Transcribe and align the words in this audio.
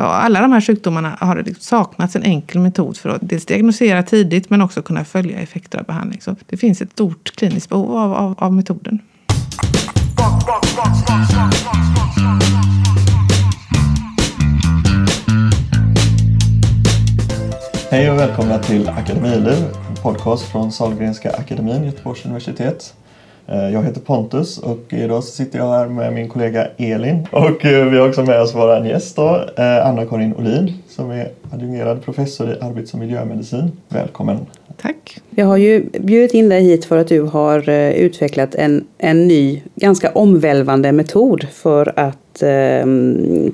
Ja, 0.00 0.04
alla 0.04 0.40
de 0.40 0.52
här 0.52 0.60
sjukdomarna 0.60 1.16
har 1.20 1.36
det 1.36 1.42
liksom 1.42 1.62
saknats 1.62 2.16
en 2.16 2.22
enkel 2.22 2.60
metod 2.60 2.96
för 2.96 3.08
att 3.08 3.20
dels 3.20 3.46
diagnosera 3.46 4.02
tidigt 4.02 4.50
men 4.50 4.62
också 4.62 4.82
kunna 4.82 5.04
följa 5.04 5.38
effekter 5.38 5.78
av 5.78 5.84
behandling. 5.84 6.20
Så 6.20 6.36
det 6.46 6.56
finns 6.56 6.82
ett 6.82 6.92
stort 6.92 7.36
kliniskt 7.36 7.68
behov 7.68 7.96
av, 7.96 8.14
av, 8.14 8.34
av 8.38 8.52
metoden. 8.52 8.98
Hej 17.90 18.10
och 18.10 18.18
välkomna 18.18 18.58
till 18.58 18.88
Akademiliv, 18.88 19.64
en 19.88 19.96
podcast 20.02 20.44
från 20.44 20.72
Sahlgrenska 20.72 21.30
akademin, 21.30 21.84
Göteborgs 21.84 22.24
universitet. 22.24 22.94
Eh, 23.52 23.72
Jag 23.72 23.82
heter 23.82 24.00
Pontus 24.00 24.58
och 24.58 24.84
idag 24.88 25.24
sitter 25.24 25.58
jag 25.58 25.72
här 25.72 25.86
med 25.86 26.12
min 26.12 26.28
kollega 26.28 26.66
Elin. 26.76 27.26
Och 27.30 27.64
eh, 27.64 27.86
vi 27.86 27.98
har 27.98 28.08
också 28.08 28.22
med 28.22 28.40
oss 28.40 28.54
vår 28.54 28.86
gäst 28.86 29.16
då, 29.16 29.44
eh, 29.56 29.86
Anna-Karin 29.86 30.34
Olin 30.34 30.72
som 30.88 31.10
är 31.10 31.28
adjungerad 31.52 32.04
professor 32.04 32.50
i 32.50 32.60
arbets 32.60 32.92
och 32.92 32.98
miljömedicin. 32.98 33.72
Välkommen! 33.88 34.38
Tack. 34.82 35.20
Jag 35.30 35.46
har 35.46 35.56
ju 35.56 35.84
bjudit 36.00 36.34
in 36.34 36.48
dig 36.48 36.62
hit 36.62 36.84
för 36.84 36.96
att 36.96 37.08
du 37.08 37.20
har 37.20 37.70
utvecklat 37.70 38.54
en, 38.54 38.84
en 38.98 39.28
ny, 39.28 39.62
ganska 39.74 40.10
omvälvande 40.10 40.92
metod 40.92 41.46
för 41.52 41.92
att 41.96 42.42
eh, 42.42 42.86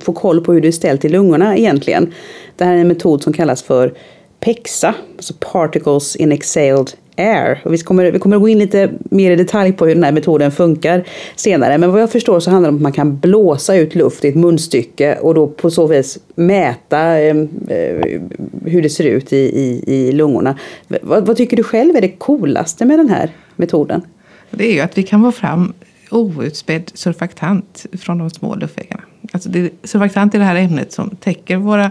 få 0.00 0.12
koll 0.12 0.44
på 0.44 0.52
hur 0.52 0.60
det 0.60 0.68
är 0.68 0.72
ställt 0.72 1.04
i 1.04 1.08
lungorna 1.08 1.56
egentligen. 1.56 2.12
Det 2.56 2.64
här 2.64 2.74
är 2.74 2.78
en 2.78 2.88
metod 2.88 3.22
som 3.22 3.32
kallas 3.32 3.62
för 3.62 3.94
PEXA, 4.40 4.94
alltså 5.16 5.34
Particles 5.52 6.16
in 6.16 6.32
Exhaled 6.32 6.90
Air. 7.16 7.60
Och 7.64 7.72
vi, 7.72 7.78
kommer, 7.78 8.12
vi 8.12 8.18
kommer 8.18 8.36
att 8.36 8.42
gå 8.42 8.48
in 8.48 8.58
lite 8.58 8.90
mer 9.10 9.30
i 9.30 9.36
detalj 9.36 9.72
på 9.72 9.86
hur 9.86 9.94
den 9.94 10.04
här 10.04 10.12
metoden 10.12 10.52
funkar 10.52 11.04
senare. 11.36 11.78
Men 11.78 11.92
vad 11.92 12.02
jag 12.02 12.12
förstår 12.12 12.40
så 12.40 12.50
handlar 12.50 12.70
det 12.70 12.72
om 12.72 12.76
att 12.76 12.82
man 12.82 12.92
kan 12.92 13.18
blåsa 13.18 13.76
ut 13.76 13.94
luft 13.94 14.24
i 14.24 14.28
ett 14.28 14.34
munstycke 14.34 15.18
och 15.20 15.34
då 15.34 15.46
på 15.46 15.70
så 15.70 15.86
vis 15.86 16.18
mäta 16.34 16.98
ehm, 16.98 17.48
eh, 17.68 18.20
hur 18.64 18.82
det 18.82 18.90
ser 18.90 19.04
ut 19.04 19.32
i, 19.32 19.36
i, 19.36 19.82
i 19.86 20.12
lungorna. 20.12 20.58
Vad, 20.88 21.26
vad 21.26 21.36
tycker 21.36 21.56
du 21.56 21.62
själv 21.62 21.96
är 21.96 22.00
det 22.00 22.08
coolaste 22.08 22.84
med 22.84 22.98
den 22.98 23.08
här 23.08 23.30
metoden? 23.56 24.02
Det 24.50 24.68
är 24.68 24.72
ju 24.72 24.80
att 24.80 24.98
vi 24.98 25.02
kan 25.02 25.22
få 25.22 25.32
fram 25.32 25.72
outspädd 26.10 26.90
surfaktant 26.94 27.86
från 28.00 28.18
de 28.18 28.30
små 28.30 28.54
luftvägarna. 28.54 29.02
Alltså 29.32 29.48
det, 29.48 29.70
surfaktant 29.82 30.34
är 30.34 30.38
det 30.38 30.44
här 30.44 30.56
ämnet 30.56 30.92
som 30.92 31.10
täcker 31.10 31.56
våra 31.56 31.90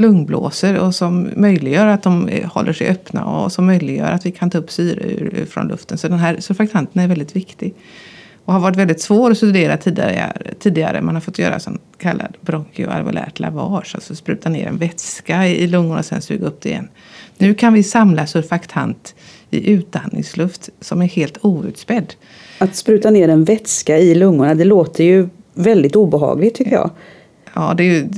lungblåsor 0.00 0.78
och 0.78 0.94
som 0.94 1.30
möjliggör 1.36 1.86
att 1.86 2.02
de 2.02 2.28
eh, 2.28 2.48
håller 2.48 2.72
sig 2.72 2.88
öppna 2.88 3.24
och 3.24 3.52
som 3.52 3.66
möjliggör 3.66 4.10
att 4.12 4.26
vi 4.26 4.30
kan 4.30 4.50
ta 4.50 4.58
upp 4.58 4.70
syre 4.70 5.04
ur, 5.04 5.46
från 5.50 5.68
luften. 5.68 5.98
Så 5.98 6.08
den 6.08 6.18
här 6.18 6.40
surfaktanten 6.40 7.02
är 7.02 7.08
väldigt 7.08 7.36
viktig. 7.36 7.74
Och 8.44 8.52
har 8.52 8.60
varit 8.60 8.76
väldigt 8.76 9.00
svår 9.00 9.30
att 9.30 9.36
studera 9.36 9.76
tidigare. 9.76 10.54
tidigare. 10.58 11.02
Man 11.02 11.14
har 11.14 11.20
fått 11.20 11.38
göra 11.38 11.60
så 11.60 11.70
kallad 11.98 12.36
bronchioalveolärt 12.40 13.40
lavage, 13.40 13.94
alltså 13.94 14.14
spruta 14.14 14.48
ner 14.48 14.66
en 14.66 14.78
vätska 14.78 15.46
i 15.46 15.66
lungorna 15.66 15.98
och 15.98 16.04
sen 16.04 16.22
suga 16.22 16.46
upp 16.46 16.60
det 16.60 16.68
igen. 16.68 16.88
Nu 17.38 17.54
kan 17.54 17.72
vi 17.72 17.82
samla 17.82 18.26
surfaktant 18.26 19.14
i 19.50 19.70
utandningsluft 19.70 20.68
som 20.80 21.02
är 21.02 21.06
helt 21.06 21.38
outspädd. 21.44 22.14
Att 22.58 22.76
spruta 22.76 23.10
ner 23.10 23.28
en 23.28 23.44
vätska 23.44 23.98
i 23.98 24.14
lungorna, 24.14 24.54
det 24.54 24.64
låter 24.64 25.04
ju 25.04 25.28
väldigt 25.54 25.96
obehagligt 25.96 26.54
tycker 26.54 26.72
jag. 26.72 26.90
Ja, 27.58 27.74
det 27.74 27.82
är 27.82 27.92
ju 27.94 28.08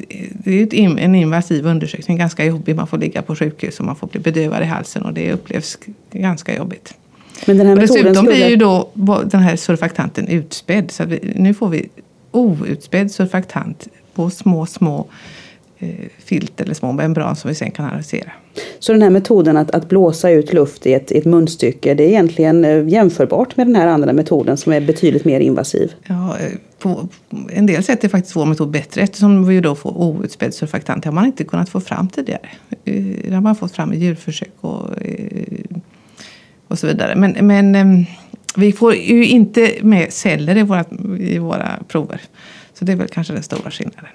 det 0.44 0.60
är 0.60 0.62
ett 0.62 0.72
en 0.98 1.14
invasiv 1.14 1.66
undersökning, 1.66 2.18
ganska 2.18 2.44
jobbig. 2.44 2.76
Man 2.76 2.86
får 2.86 2.98
ligga 2.98 3.22
på 3.22 3.36
sjukhus 3.36 3.78
och 3.78 3.86
man 3.86 3.96
får 3.96 4.06
bli 4.06 4.20
bedövad 4.20 4.62
i 4.62 4.64
halsen 4.64 5.02
och 5.02 5.12
det 5.12 5.32
upplevs 5.32 5.78
ganska 6.12 6.56
jobbigt. 6.56 6.94
Men 7.46 7.58
den 7.58 7.66
här 7.66 7.74
Och 7.74 7.80
dessutom 7.80 8.14
skulle... 8.14 8.30
blir 8.30 8.48
ju 8.48 8.56
då 8.56 8.90
den 9.30 9.40
här 9.40 9.56
surfaktanten 9.56 10.28
utspädd. 10.28 10.90
Så 10.90 11.04
vi, 11.04 11.32
nu 11.36 11.54
får 11.54 11.68
vi 11.68 11.88
outspädd 12.30 13.10
surfaktant 13.10 13.88
på 14.14 14.30
små, 14.30 14.66
små 14.66 15.06
eh, 15.78 15.88
filter 16.18 16.64
eller 16.64 16.74
små 16.74 16.92
membran 16.92 17.36
som 17.36 17.48
vi 17.48 17.54
sen 17.54 17.70
kan 17.70 17.84
analysera. 17.84 18.32
Så 18.78 18.92
den 18.92 19.02
här 19.02 19.10
metoden 19.10 19.56
att, 19.56 19.70
att 19.70 19.88
blåsa 19.88 20.30
ut 20.30 20.52
luft 20.52 20.86
i 20.86 20.92
ett, 20.92 21.12
i 21.12 21.18
ett 21.18 21.24
munstycke, 21.24 21.94
det 21.94 22.04
är 22.04 22.08
egentligen 22.08 22.64
eh, 22.64 22.88
jämförbart 22.88 23.56
med 23.56 23.66
den 23.66 23.76
här 23.76 23.86
andra 23.86 24.12
metoden 24.12 24.56
som 24.56 24.72
är 24.72 24.80
betydligt 24.80 25.24
mer 25.24 25.40
invasiv. 25.40 25.92
Ja, 26.06 26.38
eh, 26.38 26.52
på 26.78 27.08
en 27.50 27.66
del 27.66 27.82
sätt 27.82 28.04
är 28.04 28.08
faktiskt 28.08 28.36
vår 28.36 28.46
metod 28.46 28.70
bättre 28.70 29.00
eftersom 29.00 29.46
vi 29.46 29.60
då 29.60 29.74
får 29.74 29.98
outspädd 29.98 30.54
surfaktant. 30.54 31.02
Det 31.02 31.08
har 31.08 31.14
man 31.14 31.26
inte 31.26 31.44
kunnat 31.44 31.68
få 31.68 31.80
fram 31.80 32.08
tidigare. 32.08 32.48
Det 33.24 33.34
har 33.34 33.40
man 33.40 33.56
fått 33.56 33.72
fram 33.72 33.92
i 33.92 33.98
djurförsök 33.98 34.52
och, 34.60 34.90
och 36.68 36.78
så 36.78 36.86
vidare. 36.86 37.16
Men, 37.16 37.46
men 37.46 38.06
vi 38.56 38.72
får 38.72 38.94
ju 38.94 39.26
inte 39.26 39.72
med 39.82 40.12
celler 40.12 40.56
i 40.56 40.62
våra, 40.62 40.84
i 41.18 41.38
våra 41.38 41.68
prover. 41.88 42.20
Så 42.74 42.84
det 42.84 42.92
är 42.92 42.96
väl 42.96 43.08
kanske 43.08 43.32
den 43.32 43.42
stora 43.42 43.70
skillnaden. 43.70 44.10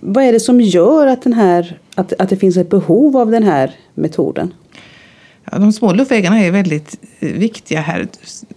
Vad 0.00 0.24
är 0.24 0.32
det 0.32 0.40
som 0.40 0.60
gör 0.60 1.06
att, 1.06 1.22
den 1.22 1.32
här, 1.32 1.78
att, 1.94 2.12
att 2.12 2.28
det 2.28 2.36
finns 2.36 2.56
ett 2.56 2.70
behov 2.70 3.16
av 3.16 3.30
den 3.30 3.42
här 3.42 3.74
metoden? 3.94 4.54
Ja, 5.50 5.58
de 5.58 5.72
små 5.72 5.92
luftvägarna 5.92 6.40
är 6.40 6.50
väldigt 6.50 6.98
viktiga 7.20 7.80
här. 7.80 8.08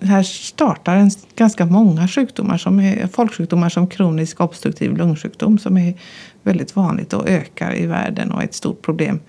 Här 0.02 0.24
startar 0.24 0.96
en, 0.96 1.12
ganska 1.36 1.66
många 1.66 2.08
sjukdomar, 2.08 2.58
som 2.58 2.80
är 2.80 3.08
folksjukdomar 3.08 3.70
som 3.70 3.88
kronisk 3.88 4.42
obstruktiv 4.42 4.98
lungsjukdom 4.98 5.58
som 5.58 5.78
är 5.78 5.94
väldigt 6.44 6.76
vanligt 6.76 7.14
och 7.14 7.30
ökar 7.30 7.76
i 7.82 7.86
världen 7.86 8.32
och 8.32 8.42
är 8.42 8.46
ett 8.46 8.54
stort 8.54 8.82
problem. 8.82 9.20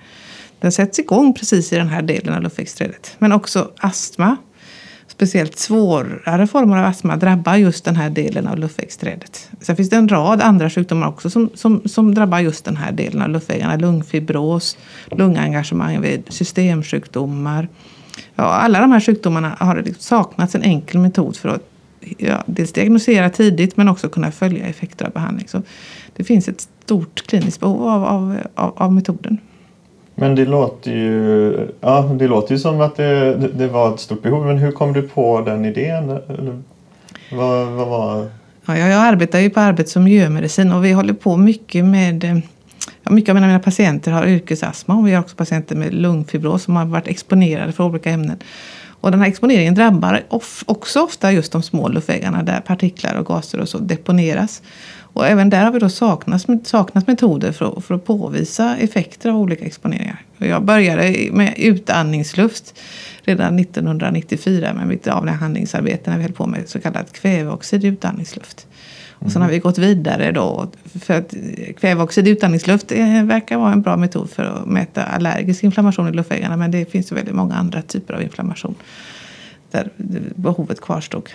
Den 0.60 0.72
sätts 0.72 0.98
igång 0.98 1.34
precis 1.34 1.72
i 1.72 1.77
den 1.77 1.88
här 1.88 2.03
delen 2.03 2.34
av 2.34 2.43
luftvägsträdet. 2.43 3.16
Men 3.19 3.33
också 3.33 3.71
astma, 3.78 4.37
speciellt 5.16 5.59
svårare 5.59 6.47
former 6.47 6.78
av 6.78 6.84
astma 6.84 7.16
drabbar 7.16 7.56
just 7.56 7.84
den 7.84 7.97
här 7.97 8.10
delen 8.10 8.47
av 8.47 8.59
luftvägsträdet. 8.59 9.50
Sen 9.60 9.77
finns 9.77 9.91
det 9.91 9.97
en 9.97 10.09
rad 10.09 10.41
andra 10.41 10.71
sjukdomar 10.71 11.09
också 11.09 11.31
som, 11.31 11.50
som, 11.54 11.82
som 11.84 12.15
drabbar 12.15 12.38
just 12.38 12.65
den 12.65 12.77
här 12.77 12.93
delen 12.93 13.22
av 13.22 13.28
luftvägarna. 13.28 13.77
Lungfibros, 13.77 14.78
lungengagemang 15.10 16.00
vid 16.00 16.22
systemsjukdomar. 16.28 17.69
Ja, 18.34 18.44
alla 18.44 18.81
de 18.81 18.93
här 18.93 19.00
sjukdomarna 19.00 19.56
har 19.60 19.77
det 19.77 20.03
saknats 20.03 20.54
en 20.54 20.62
enkel 20.62 21.00
metod 21.00 21.37
för 21.37 21.48
att 21.48 21.71
ja, 22.19 22.43
dels 22.47 22.72
diagnosera 22.72 23.31
tidigt 23.31 23.77
men 23.77 23.88
också 23.88 24.09
kunna 24.09 24.33
följa 24.33 24.66
effekter 24.66 25.06
av 25.06 25.12
behandling. 25.12 25.48
Så 25.48 25.62
det 26.16 26.25
finns 26.25 26.48
ett 26.48 26.69
stort 26.84 27.27
kliniskt 27.27 27.60
behov 27.60 27.88
av, 27.88 28.04
av, 28.04 28.37
av, 28.54 28.72
av 28.77 28.93
metoden. 28.93 29.38
Men 30.19 30.34
det 30.34 30.44
låter 30.44 30.91
ju, 30.91 31.59
ja, 31.81 32.10
det 32.19 32.28
låter 32.28 32.54
ju 32.54 32.59
som 32.59 32.81
att 32.81 32.97
det, 32.97 33.34
det, 33.37 33.66
var 33.66 33.94
ett 33.94 34.00
stort 34.00 34.22
behov. 34.22 34.47
Men 34.47 34.59
hur 34.59 34.72
kom 34.72 34.93
du 34.93 35.03
på 35.03 35.41
den 35.41 35.65
idén? 35.65 36.10
Eller, 36.10 36.62
vad, 37.32 37.66
vad 37.66 37.88
var... 37.88 38.27
Ja, 38.66 38.78
jag, 38.78 38.91
jag 38.91 39.00
arbetar 39.00 39.38
ju 39.38 39.50
på 39.50 39.60
arbets 39.60 39.97
och 39.97 40.03
miljömedicin 40.03 40.72
och 40.72 40.84
vi 40.84 40.93
håller 40.93 41.15
på 41.15 41.37
mycket 41.37 41.84
med 41.84 42.25
eh, 42.25 42.38
Ja, 43.03 43.12
mycket 43.12 43.28
av 43.28 43.34
mina, 43.34 43.47
mina 43.47 43.59
patienter 43.59 44.12
har 44.12 44.27
yrkesastma 44.27 44.94
och 44.94 45.06
vi 45.06 45.12
har 45.12 45.21
också 45.21 45.37
patienter 45.37 45.77
med 45.77 45.94
lungfibros 45.94 46.62
som 46.62 46.77
har 46.77 46.84
varit 46.84 47.09
exponerade 47.09 47.72
för 47.72 47.84
olika 47.84 48.10
ämnen. 48.10 48.38
Och 49.00 49.10
den 49.10 49.21
här 49.21 49.28
exponeringen 49.28 49.75
drabbar 49.75 50.22
of, 50.28 50.65
också 50.66 51.00
ofta 51.00 51.33
just 51.33 51.53
de 51.53 51.62
små 51.62 51.88
luftvägarna 51.88 52.43
där 52.43 52.60
partiklar 52.60 53.15
och 53.15 53.27
gaser 53.27 53.60
och 53.60 53.69
så 53.69 53.78
deponeras. 53.78 54.62
Och 55.16 55.27
även 55.27 55.50
där 55.50 55.65
har 55.65 55.72
vi 55.72 55.78
då 55.78 55.88
saknat, 55.88 56.47
saknat 56.65 57.06
metoder 57.06 57.53
för 57.53 57.78
att, 57.78 57.84
för 57.84 57.94
att 57.94 58.04
påvisa 58.04 58.77
effekter 58.77 59.31
av 59.31 59.37
olika 59.37 59.65
exponeringar. 59.65 60.22
Jag 60.38 60.65
började 60.65 61.28
med 61.32 61.54
utandningsluft 61.56 62.75
redan 63.22 63.59
1994 63.59 64.75
med 64.75 64.87
mitt 64.87 65.06
avhandlingsarbete 65.06 66.10
när 66.10 66.16
vi 66.16 66.22
höll 66.22 66.32
på 66.32 66.47
med 66.47 66.69
så 66.69 66.81
kallat 66.81 67.12
kväveoxid 67.12 67.84
i 67.84 67.87
utandningsluft. 67.87 68.66
Och 69.10 69.32
sen 69.32 69.43
har 69.43 69.49
vi 69.49 69.59
gått 69.59 69.78
vidare 69.78 70.32
då. 70.32 70.71
För 71.00 71.15
att 71.15 71.34
kväveoxid 71.81 72.28
i 72.28 72.31
utandningsluft 72.31 72.93
eh, 72.93 73.25
verkar 73.25 73.56
vara 73.56 73.72
en 73.72 73.83
bra 73.83 73.97
metod 73.97 74.31
för 74.31 74.44
att 74.44 74.66
mäta 74.66 75.04
allergisk 75.04 75.65
inflammation 75.65 76.09
i 76.09 76.12
luftvägarna. 76.12 76.56
Men 76.56 76.71
det 76.71 76.91
finns 76.91 77.12
ju 77.12 77.16
väldigt 77.16 77.34
många 77.34 77.54
andra 77.54 77.83
typer 77.83 78.15
av 78.15 78.22
inflammation 78.22 78.75
där 79.71 79.91
behovet 80.34 80.81
kvarstod. 80.81 81.31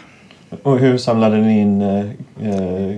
Och 0.64 0.80
hur 0.80 0.98
samlade 0.98 1.38
ni 1.38 1.60
in 1.60 1.82
eh, 1.82 2.00
eh, 2.50 2.98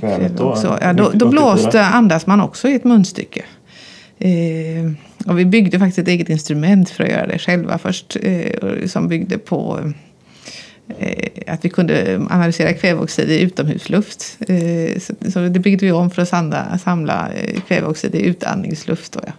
kvävet 0.00 0.36
då? 0.36 0.56
Ja, 0.80 0.92
då, 0.92 1.10
då 1.14 1.28
blåste, 1.28 1.84
andas 1.84 2.26
man 2.26 2.40
också 2.40 2.68
i 2.68 2.74
ett 2.74 2.84
munstycke. 2.84 3.44
Eh, 4.18 4.92
och 5.26 5.38
vi 5.38 5.44
byggde 5.44 5.78
faktiskt 5.78 5.98
ett 5.98 6.08
eget 6.08 6.28
instrument 6.28 6.90
för 6.90 7.04
att 7.04 7.10
göra 7.10 7.26
det 7.26 7.38
själva 7.38 7.78
först. 7.78 8.16
Eh, 8.22 8.86
som 8.86 9.08
byggde 9.08 9.38
på 9.38 9.92
eh, 10.98 11.28
att 11.46 11.64
vi 11.64 11.68
kunde 11.68 12.26
analysera 12.30 12.72
kväveoxid 12.72 13.30
i 13.30 13.40
utomhusluft. 13.40 14.38
Eh, 14.48 15.00
så, 15.00 15.14
så 15.32 15.40
det 15.40 15.60
byggde 15.60 15.86
vi 15.86 15.92
om 15.92 16.10
för 16.10 16.22
att 16.22 16.28
samla, 16.28 16.78
samla 16.78 17.28
eh, 17.32 17.60
kväveoxid 17.60 18.14
i 18.14 18.22
utandningsluft. 18.22 19.12
Då, 19.12 19.20
ja. 19.26 19.32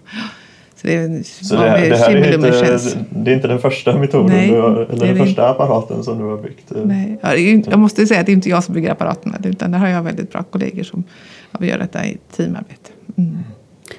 Så 0.85 0.91
det, 0.91 0.95
är- 0.97 1.23
Så 1.45 1.55
det, 1.55 1.61
här, 1.69 1.89
det, 1.89 1.95
här 1.97 2.15
är 2.15 2.33
inte, 2.33 2.97
det 3.09 3.31
är 3.31 3.35
inte 3.35 3.47
den 3.47 3.59
första 3.59 3.97
metoden 3.97 4.27
Nej, 4.27 4.49
du 4.49 4.61
har, 4.61 4.69
det 4.69 4.85
eller 4.93 5.05
den 5.05 5.17
det 5.17 5.25
första 5.25 5.49
apparaten 5.49 6.03
som 6.03 6.17
du 6.17 6.23
har 6.23 6.37
byggt? 6.37 6.71
eh. 6.71 6.77
Nej, 6.85 7.19
ja, 7.21 7.29
det 7.29 7.67
jag 7.69 7.79
måste 7.79 8.07
säga 8.07 8.19
att 8.19 8.25
det 8.25 8.31
är 8.31 8.33
inte 8.33 8.49
jag 8.49 8.63
som 8.63 8.73
bygger 8.75 8.91
apparaterna. 8.91 9.37
Utan 9.43 9.71
där 9.71 9.79
har 9.79 9.87
jag 9.87 10.03
väldigt 10.03 10.31
bra 10.31 10.43
kollegor 10.43 10.83
som 10.83 11.03
ja, 11.51 11.57
vi 11.61 11.67
gör 11.67 11.77
detta 11.77 12.05
i 12.05 12.17
teamarbete. 12.35 12.89
Mm. 13.17 13.37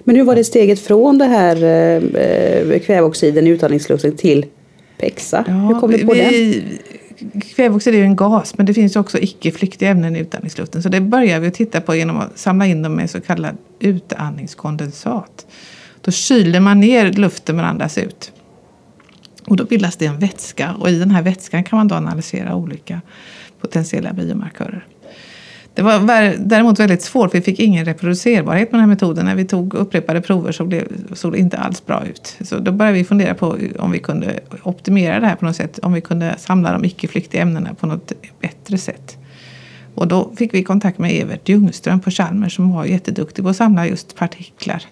Men 0.04 0.16
hur 0.16 0.24
var 0.24 0.34
det 0.36 0.44
steget 0.44 0.80
från 0.80 1.18
det 1.18 1.24
här 1.24 1.56
eh, 1.56 2.78
kväveoxiden 2.80 3.46
i 3.46 3.50
utandningsluften 3.50 4.16
till 4.16 4.46
PEXA? 5.00 5.44
hur 5.68 5.80
kom 5.80 5.90
du 5.90 6.06
på 6.06 6.12
vi, 6.12 6.20
den? 6.20 7.40
kväveoxid 7.56 7.94
är 7.94 7.98
ju 7.98 8.04
en 8.04 8.16
gas 8.16 8.56
men 8.58 8.66
det 8.66 8.74
finns 8.74 8.96
också 8.96 9.18
icke-flyktiga 9.18 9.88
ämnen 9.90 10.16
i 10.16 10.18
utandningsluften. 10.18 10.82
Så 10.82 10.88
det 10.88 11.00
börjar 11.00 11.40
vi 11.40 11.48
att 11.48 11.54
titta 11.54 11.80
på 11.80 11.94
genom 11.94 12.16
att 12.16 12.38
samla 12.38 12.66
in 12.66 12.82
dem 12.82 12.92
med 12.94 13.10
så 13.10 13.20
kallad 13.20 13.56
utandningskondensat. 13.80 15.46
Då 16.06 16.12
kyler 16.12 16.60
man 16.60 16.80
ner 16.80 17.12
luften 17.12 17.56
man 17.56 17.64
andas 17.64 17.98
ut. 17.98 18.32
Och 19.46 19.56
då 19.56 19.64
bildas 19.64 19.96
det 19.96 20.06
en 20.06 20.18
vätska 20.18 20.74
och 20.74 20.90
i 20.90 20.98
den 20.98 21.10
här 21.10 21.22
vätskan 21.22 21.64
kan 21.64 21.76
man 21.76 21.88
då 21.88 21.94
analysera 21.94 22.54
olika 22.54 23.00
potentiella 23.60 24.12
biomarkörer. 24.12 24.86
Det 25.74 25.82
var 25.82 26.34
däremot 26.38 26.80
väldigt 26.80 27.02
svårt, 27.02 27.34
vi 27.34 27.40
fick 27.40 27.60
ingen 27.60 27.84
reproducerbarhet 27.84 28.72
med 28.72 28.78
den 28.78 28.80
här 28.80 28.94
metoden. 28.94 29.24
När 29.24 29.34
vi 29.34 29.44
tog 29.44 29.74
upprepade 29.74 30.20
prover 30.20 30.52
så 30.52 30.64
blev, 30.64 31.14
såg 31.14 31.32
det 31.32 31.38
inte 31.38 31.58
alls 31.58 31.86
bra 31.86 32.04
ut. 32.06 32.36
Så 32.40 32.58
då 32.58 32.72
började 32.72 32.98
vi 32.98 33.04
fundera 33.04 33.34
på 33.34 33.58
om 33.78 33.90
vi 33.90 33.98
kunde 33.98 34.40
optimera 34.62 35.20
det 35.20 35.26
här 35.26 35.36
på 35.36 35.44
något 35.44 35.56
sätt. 35.56 35.78
Om 35.78 35.92
vi 35.92 36.00
kunde 36.00 36.34
samla 36.38 36.72
de 36.72 36.84
icke-flyktiga 36.84 37.42
ämnena 37.42 37.74
på 37.74 37.86
något 37.86 38.12
bättre 38.40 38.78
sätt. 38.78 39.16
Och 39.94 40.08
då 40.08 40.32
fick 40.36 40.54
vi 40.54 40.62
kontakt 40.62 40.98
med 40.98 41.22
Evert 41.22 41.48
Ljungström 41.48 42.00
på 42.00 42.10
Chalmers 42.10 42.56
som 42.56 42.72
var 42.72 42.84
jätteduktig 42.84 43.44
på 43.44 43.50
att 43.50 43.56
samla 43.56 43.86
just 43.86 44.16
partiklar 44.16 44.82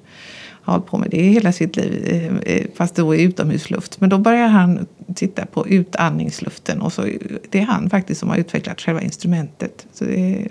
har 0.65 0.73
hållit 0.73 0.87
på 0.87 0.99
med 0.99 1.11
det 1.11 1.23
hela 1.23 1.53
sitt 1.53 1.77
liv, 1.77 2.05
eh, 2.07 2.55
eh, 2.55 2.67
fast 2.75 2.95
då 2.95 3.15
i 3.15 3.23
utomhusluft. 3.23 4.01
Men 4.01 4.11
då 4.11 4.19
börjar 4.19 4.49
han 4.49 4.87
titta 5.15 5.47
på 5.47 5.69
utandningsluften 5.69 6.81
och 6.81 6.93
så 6.93 7.03
det 7.51 7.61
är 7.61 7.65
han 7.65 7.91
faktiskt 7.91 8.21
som 8.21 8.29
har 8.29 8.37
utvecklat 8.37 8.81
själva 8.81 9.03
instrumentet. 9.03 9.87
Så 9.93 10.05
det 10.05 10.19
är 10.19 10.49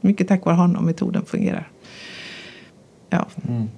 mycket 0.00 0.28
tack 0.28 0.44
vare 0.44 0.56
honom 0.56 0.84
metoden 0.84 1.24
fungerar. 1.24 1.68
Ja. 3.10 3.26
Mm. 3.48 3.68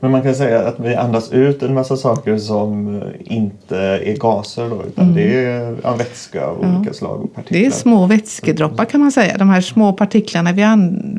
Men 0.00 0.10
man 0.10 0.22
kan 0.22 0.34
säga 0.34 0.68
att 0.68 0.80
vi 0.80 0.94
andas 0.94 1.32
ut 1.32 1.62
en 1.62 1.74
massa 1.74 1.96
saker 1.96 2.38
som 2.38 3.02
inte 3.20 3.78
är 3.78 4.16
gaser 4.16 4.70
då, 4.70 4.84
utan 4.86 5.04
mm. 5.04 5.16
det 5.16 5.44
är 5.44 5.96
vätska 5.96 6.46
av 6.46 6.58
ja. 6.62 6.76
olika 6.76 6.92
slag 6.92 7.24
och 7.24 7.34
partiklar. 7.34 7.60
Det 7.60 7.66
är 7.66 7.70
små 7.70 8.06
vätskedroppar 8.06 8.84
kan 8.84 9.00
man 9.00 9.12
säga. 9.12 9.38
De 9.38 9.48
här 9.48 9.60
små 9.60 9.92
partiklarna 9.92 10.52
vi, 10.52 10.64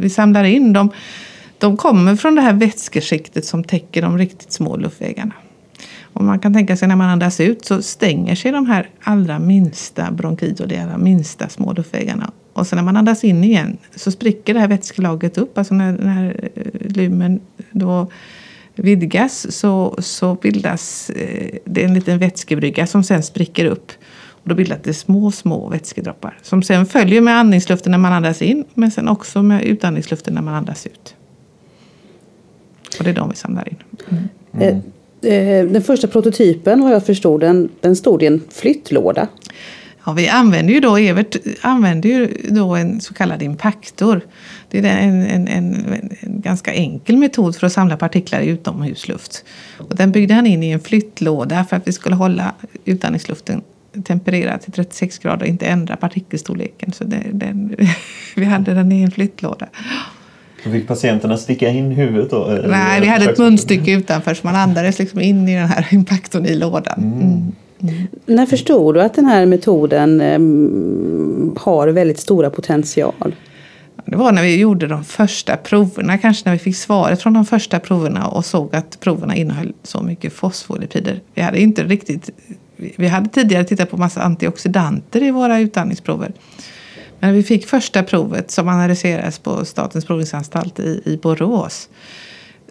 vi 0.01 0.09
samlar 0.09 0.43
in, 0.43 0.73
de, 0.73 0.89
de 1.59 1.77
kommer 1.77 2.15
från 2.15 2.35
det 2.35 2.41
här 2.41 2.53
vätskeskiktet 2.53 3.45
som 3.45 3.63
täcker 3.63 4.01
de 4.01 4.17
riktigt 4.17 4.51
små 4.51 4.77
luftvägarna. 4.77 5.33
Och 6.13 6.23
man 6.23 6.39
kan 6.39 6.53
tänka 6.53 6.77
sig 6.77 6.87
när 6.87 6.95
man 6.95 7.09
andas 7.09 7.39
ut 7.39 7.65
så 7.65 7.81
stänger 7.81 8.35
sig 8.35 8.51
de 8.51 8.65
här 8.65 8.89
allra 9.01 9.39
minsta 9.39 10.11
bronkid 10.11 10.63
de 10.67 10.77
allra 10.79 10.97
minsta 10.97 11.49
små 11.49 11.73
luftvägarna. 11.73 12.31
Och 12.53 12.67
sen 12.67 12.77
när 12.77 12.83
man 12.83 12.97
andas 12.97 13.23
in 13.23 13.43
igen 13.43 13.77
så 13.95 14.11
spricker 14.11 14.53
det 14.53 14.59
här 14.59 14.67
vätskelagret 14.67 15.37
upp. 15.37 15.57
Alltså 15.57 15.73
när, 15.73 15.91
när 15.91 16.49
eh, 16.55 16.91
lumen 16.95 17.39
då 17.71 18.11
vidgas 18.75 19.55
så, 19.55 19.95
så 19.99 20.35
bildas 20.35 21.09
eh, 21.09 21.57
det 21.65 21.83
en 21.83 21.93
liten 21.93 22.19
vätskebrygga 22.19 22.87
som 22.87 23.03
sen 23.03 23.23
spricker 23.23 23.65
upp. 23.65 23.91
Och 24.15 24.49
då 24.49 24.55
bildas 24.55 24.79
det 24.83 24.93
små, 24.93 25.31
små 25.31 25.69
vätskedroppar 25.69 26.37
som 26.41 26.63
sen 26.63 26.85
följer 26.85 27.21
med 27.21 27.37
andningsluften 27.37 27.91
när 27.91 27.97
man 27.97 28.13
andas 28.13 28.41
in 28.41 28.65
men 28.73 28.91
sen 28.91 29.07
också 29.07 29.43
med 29.43 29.63
utandningsluften 29.63 30.33
när 30.33 30.41
man 30.41 30.53
andas 30.53 30.85
ut. 30.85 31.15
Och 32.99 33.03
det 33.03 33.09
är 33.09 33.15
de 33.15 33.29
vi 33.29 33.35
samlar 33.35 33.69
in. 33.69 33.77
Mm. 34.09 34.23
Mm. 34.53 35.73
Den 35.73 35.81
första 35.81 36.07
prototypen 36.07 36.81
vad 36.81 36.91
jag 36.91 37.05
förstod 37.05 37.39
den, 37.39 37.69
den 37.81 37.95
stod 37.95 38.23
i 38.23 38.25
en 38.25 38.41
flyttlåda. 38.51 39.27
Ja, 40.05 40.13
vi 40.13 40.27
använder 40.27 40.73
ju 40.73 40.79
då, 40.79 40.97
Evert 40.97 41.35
använder 41.61 42.09
ju 42.09 42.33
då 42.49 42.75
en 42.75 43.01
så 43.01 43.13
kallad 43.13 43.41
impaktor. 43.41 44.21
Det 44.69 44.77
är 44.77 44.83
en, 44.83 45.21
en, 45.21 45.47
en, 45.47 45.73
en, 46.21 46.41
ganska 46.41 46.73
enkel 46.73 47.17
metod 47.17 47.55
för 47.55 47.67
att 47.67 47.73
samla 47.73 47.97
partiklar 47.97 48.39
i 48.39 48.47
utomhusluft. 48.47 49.45
Och 49.77 49.95
den 49.95 50.11
byggde 50.11 50.33
han 50.33 50.47
in 50.47 50.63
i 50.63 50.71
en 50.71 50.79
flyttlåda 50.79 51.65
för 51.69 51.75
att 51.75 51.87
vi 51.87 51.91
skulle 51.91 52.15
hålla 52.15 52.53
utandningsluften 52.85 53.61
tempererad 54.05 54.61
till 54.61 54.71
36 54.71 55.17
grader 55.17 55.41
och 55.41 55.47
inte 55.47 55.65
ändra 55.65 55.95
partikelstorleken. 55.95 56.91
Så 56.91 57.03
det, 57.03 57.23
den, 57.33 57.75
vi 58.35 58.45
hade 58.45 58.73
den 58.73 58.91
i 58.91 59.01
en 59.01 59.11
flyttlåda. 59.11 59.67
Fick 60.63 60.87
patienterna 60.87 61.37
sticka 61.37 61.69
in 61.69 61.91
huvudet 61.91 62.29
då? 62.29 62.59
Nej, 62.67 63.01
vi 63.01 63.07
hade 63.07 63.31
ett 63.31 63.37
munstycke 63.37 63.91
utanför 63.91 64.33
så 64.33 64.47
man 64.47 64.55
andades 64.55 64.99
liksom 64.99 65.21
in 65.21 65.47
i 65.47 65.55
den 65.55 65.67
här 65.67 65.87
impaktorn 65.91 66.45
i 66.45 66.55
lådan. 66.55 66.97
Mm. 66.97 67.21
Mm. 67.21 67.51
Mm. 67.81 68.07
När 68.25 68.45
förstod 68.45 68.95
du 68.95 69.01
att 69.01 69.13
den 69.13 69.25
här 69.25 69.45
metoden 69.45 70.21
um, 70.21 71.55
har 71.59 71.87
väldigt 71.87 72.19
stora 72.19 72.49
potential? 72.49 73.35
Det 74.05 74.15
var 74.15 74.31
när 74.31 74.41
vi 74.41 74.59
gjorde 74.59 74.87
de 74.87 75.03
första 75.03 75.57
proverna, 75.57 76.17
kanske 76.17 76.49
när 76.49 76.53
vi 76.53 76.59
fick 76.59 76.75
svaret 76.75 77.21
från 77.21 77.33
de 77.33 77.45
första 77.45 77.79
proverna 77.79 78.27
och 78.27 78.45
såg 78.45 78.75
att 78.75 78.99
proverna 78.99 79.35
innehöll 79.35 79.73
så 79.83 80.01
mycket 80.01 80.33
fosfolipider. 80.33 81.19
Vi 81.33 81.41
hade 81.41 81.59
inte 81.59 81.83
riktigt 81.83 82.29
vi 82.95 83.07
hade 83.07 83.29
tidigare 83.29 83.63
tittat 83.63 83.91
på 83.91 83.97
massa 83.97 84.21
antioxidanter 84.21 85.23
i 85.23 85.31
våra 85.31 85.59
utandningsprover. 85.59 86.31
När 87.19 87.31
vi 87.33 87.43
fick 87.43 87.67
första 87.67 88.03
provet 88.03 88.51
som 88.51 88.67
analyserades 88.67 89.39
på 89.39 89.65
Statens 89.65 90.05
provningsanstalt 90.05 90.79
i, 90.79 91.01
i 91.05 91.17
Borås 91.17 91.89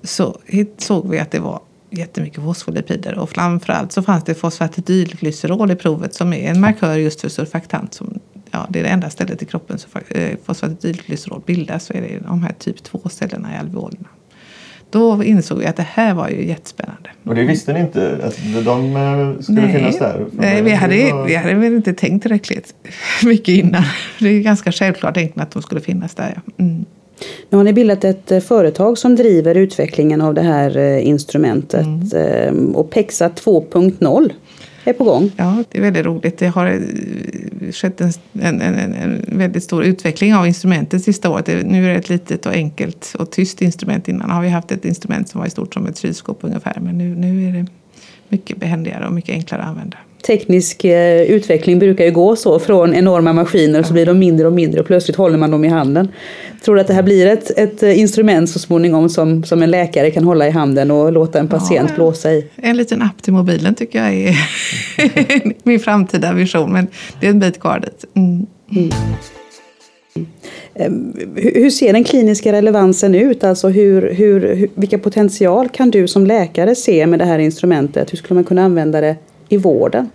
så 0.03 0.39
såg 0.79 1.11
vi 1.11 1.19
att 1.19 1.31
det 1.31 1.39
var 1.39 1.61
jättemycket 1.91 2.43
fosfolipider 2.43 3.19
och 3.19 3.31
framförallt 3.31 3.93
så 3.93 4.03
fanns 4.03 4.25
det 4.25 4.35
fosfatidylglycerol 4.35 5.71
i 5.71 5.77
provet 5.77 6.15
som 6.15 6.33
är 6.33 6.51
en 6.51 6.61
markör 6.61 6.97
just 6.97 7.21
för 7.21 7.29
surfaktant. 7.29 7.95
Som, 7.95 8.19
ja, 8.51 8.67
det 8.71 8.79
är 8.79 8.83
det 8.83 8.89
enda 8.89 9.11
stället 9.11 9.43
i 9.43 9.47
kroppen 9.47 9.79
som 9.79 9.91
eh, 10.09 10.37
fosfatidylglycerol 10.45 11.43
bildas 11.47 11.85
så 11.85 11.93
är 11.93 12.01
det 12.01 12.19
de 12.19 12.43
här 12.43 12.53
typ 12.59 12.77
2-cellerna 12.77 13.55
i 13.55 13.59
alveolerna. 13.59 14.09
Då 14.91 15.25
insåg 15.25 15.59
vi 15.59 15.67
att 15.67 15.77
det 15.77 15.87
här 15.91 16.15
var 16.15 16.29
ju 16.29 16.47
jättespännande. 16.47 17.11
Och 17.25 17.35
det 17.35 17.45
visste 17.45 17.73
ni 17.73 17.81
inte 17.81 18.19
att 18.23 18.65
de 18.65 18.97
eh, 18.97 19.43
skulle 19.43 19.61
Nej. 19.61 19.73
finnas 19.73 19.99
där? 19.99 20.27
Nej, 20.33 20.63
vi 20.63 20.71
hade, 20.71 21.13
var... 21.13 21.25
vi 21.25 21.35
hade 21.35 21.55
väl 21.55 21.75
inte 21.75 21.93
tänkt 21.93 22.23
tillräckligt 22.23 22.75
mycket 23.25 23.49
innan. 23.49 23.83
Det 24.19 24.29
är 24.29 24.41
ganska 24.41 24.73
självklart 24.73 25.17
egentligen 25.17 25.43
att 25.43 25.51
de 25.51 25.63
skulle 25.63 25.81
finnas 25.81 26.15
där. 26.15 26.33
Ja. 26.35 26.65
Mm. 26.65 26.85
Nu 27.51 27.57
har 27.57 27.65
ni 27.65 27.73
bildat 27.73 28.05
ett 28.05 28.33
eh, 28.33 28.41
företag 28.41 28.99
som 28.99 29.17
driver 29.17 29.55
utvecklingen 29.55 30.21
av 30.21 30.35
det 30.35 30.43
här 30.43 30.77
eh, 30.77 31.07
instrumentet. 31.07 31.87
Mm. 31.87 32.11
Ehm, 32.15 32.77
och 32.77 32.91
Pexa 32.91 33.29
2.0 33.29 34.31
är 34.89 34.93
på 34.93 35.05
gång. 35.05 35.31
Ja, 35.37 35.65
det 35.71 35.79
är 35.79 35.83
väldigt 35.83 36.07
roligt. 36.07 36.39
Det 36.39 36.47
har 36.47 36.67
eh, 36.67 37.73
skett 37.73 38.01
en, 38.01 38.13
en, 38.41 38.61
en, 38.61 38.95
en 38.95 39.39
väldigt 39.39 39.63
stor 39.63 39.85
utveckling 39.85 40.35
av 40.35 40.47
instrumentet 40.47 41.03
sista 41.03 41.31
året. 41.31 41.47
Nu 41.47 41.87
är 41.87 41.89
det 41.89 41.99
ett 41.99 42.09
litet 42.09 42.47
och 42.47 42.53
enkelt 42.53 43.15
och 43.19 43.31
tyst 43.31 43.63
instrument. 43.63 44.09
Innan 44.09 44.31
har 44.31 44.43
vi 44.43 44.49
haft 44.49 44.73
ett 44.73 44.85
instrument 44.85 45.29
som 45.29 45.39
var 45.39 45.47
i 45.47 45.51
stort 45.51 45.75
som 45.75 45.87
ett 45.87 45.99
kylskåp 45.99 46.39
ungefär. 46.41 46.79
Men 46.81 46.99
nu, 46.99 47.15
nu 47.15 47.49
är 47.49 47.53
det 47.53 47.67
mycket 48.29 48.57
behändigare 48.57 49.07
och 49.07 49.13
mycket 49.13 49.35
enklare 49.35 49.63
att 49.63 49.69
använda 49.69 49.99
teknisk 50.23 50.85
eh, 50.85 51.23
utveckling 51.23 51.79
brukar 51.79 52.05
ju 52.05 52.11
gå 52.11 52.37
så 52.37 52.59
från 52.59 52.95
enorma 52.95 53.33
maskiner 53.33 53.83
så 53.83 53.93
blir 53.93 54.07
de 54.07 54.19
mindre 54.19 54.47
och 54.47 54.53
mindre 54.53 54.81
och 54.81 54.87
plötsligt 54.87 55.17
håller 55.17 55.39
man 55.39 55.51
dem 55.51 55.65
i 55.65 55.69
handen. 55.69 56.09
Tror 56.65 56.75
du 56.75 56.81
att 56.81 56.87
det 56.87 56.95
här 56.95 57.03
blir 57.03 57.27
ett, 57.27 57.59
ett 57.59 57.83
eh, 57.83 57.99
instrument 57.99 58.51
så 58.51 58.59
småningom 58.59 59.09
som, 59.09 59.45
som 59.45 59.63
en 59.63 59.71
läkare 59.71 60.11
kan 60.11 60.25
hålla 60.25 60.47
i 60.49 60.51
handen 60.51 60.91
och 60.91 61.13
låta 61.13 61.39
en 61.39 61.49
patient 61.49 61.89
ja, 61.91 61.95
blåsa 61.95 62.33
i? 62.33 62.47
En 62.57 62.77
liten 62.77 63.03
app 63.03 63.23
till 63.23 63.33
mobilen 63.33 63.75
tycker 63.75 63.99
jag 63.99 64.15
är 64.15 64.37
min 65.63 65.81
framtida 65.81 66.33
vision 66.33 66.73
men 66.73 66.87
det 67.21 67.27
är 67.27 67.31
en 67.31 67.41
bit 67.41 67.61
kvar 67.61 67.81
dit. 67.81 68.05
Mm. 68.17 68.47
Mm. 68.77 68.91
Ehm, 70.75 71.15
hur 71.37 71.71
ser 71.71 71.93
den 71.93 72.05
kliniska 72.05 72.53
relevansen 72.53 73.15
ut? 73.15 73.45
Alltså 73.45 73.69
hur, 73.69 74.15
hur, 74.15 74.69
vilka 74.75 74.99
potential 74.99 75.69
kan 75.69 75.91
du 75.91 76.09
som 76.09 76.27
läkare 76.27 76.75
se 76.75 77.07
med 77.07 77.19
det 77.19 77.25
här 77.25 77.39
instrumentet? 77.39 78.13
Hur 78.13 78.19
skulle 78.19 78.35
man 78.35 78.45
kunna 78.45 78.65
använda 78.65 79.01
det 79.01 79.17
i 79.49 79.57
vården? 79.57 80.11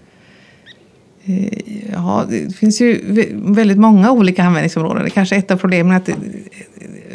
Eh, 1.26 1.60
ja, 1.94 2.26
det 2.30 2.56
finns 2.56 2.82
ju 2.82 3.02
väldigt 3.34 3.78
många 3.78 4.12
olika 4.12 4.44
användningsområden. 4.44 5.04
Det 5.04 5.08
är 5.08 5.10
kanske 5.10 5.36
är 5.36 5.40
ett 5.40 5.52
av 5.52 5.58
problemen 5.58 5.98
att 5.98 6.10
eh, 6.10 6.16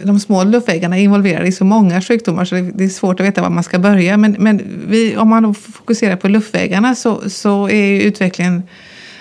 de 0.04 0.20
små 0.20 0.44
luftvägarna 0.44 0.98
är 0.98 1.02
involverade 1.02 1.46
i 1.46 1.52
så 1.52 1.64
många 1.64 2.00
sjukdomar 2.00 2.44
så 2.44 2.54
det 2.54 2.84
är 2.84 2.88
svårt 2.88 3.20
att 3.20 3.26
veta 3.26 3.42
var 3.42 3.50
man 3.50 3.64
ska 3.64 3.78
börja. 3.78 4.16
Men, 4.16 4.36
men 4.38 4.62
vi, 4.88 5.16
om 5.16 5.28
man 5.28 5.54
fokuserar 5.54 6.16
på 6.16 6.28
luftvägarna 6.28 6.94
så, 6.94 7.30
så 7.30 7.68
är 7.68 8.00
utvecklingen 8.00 8.62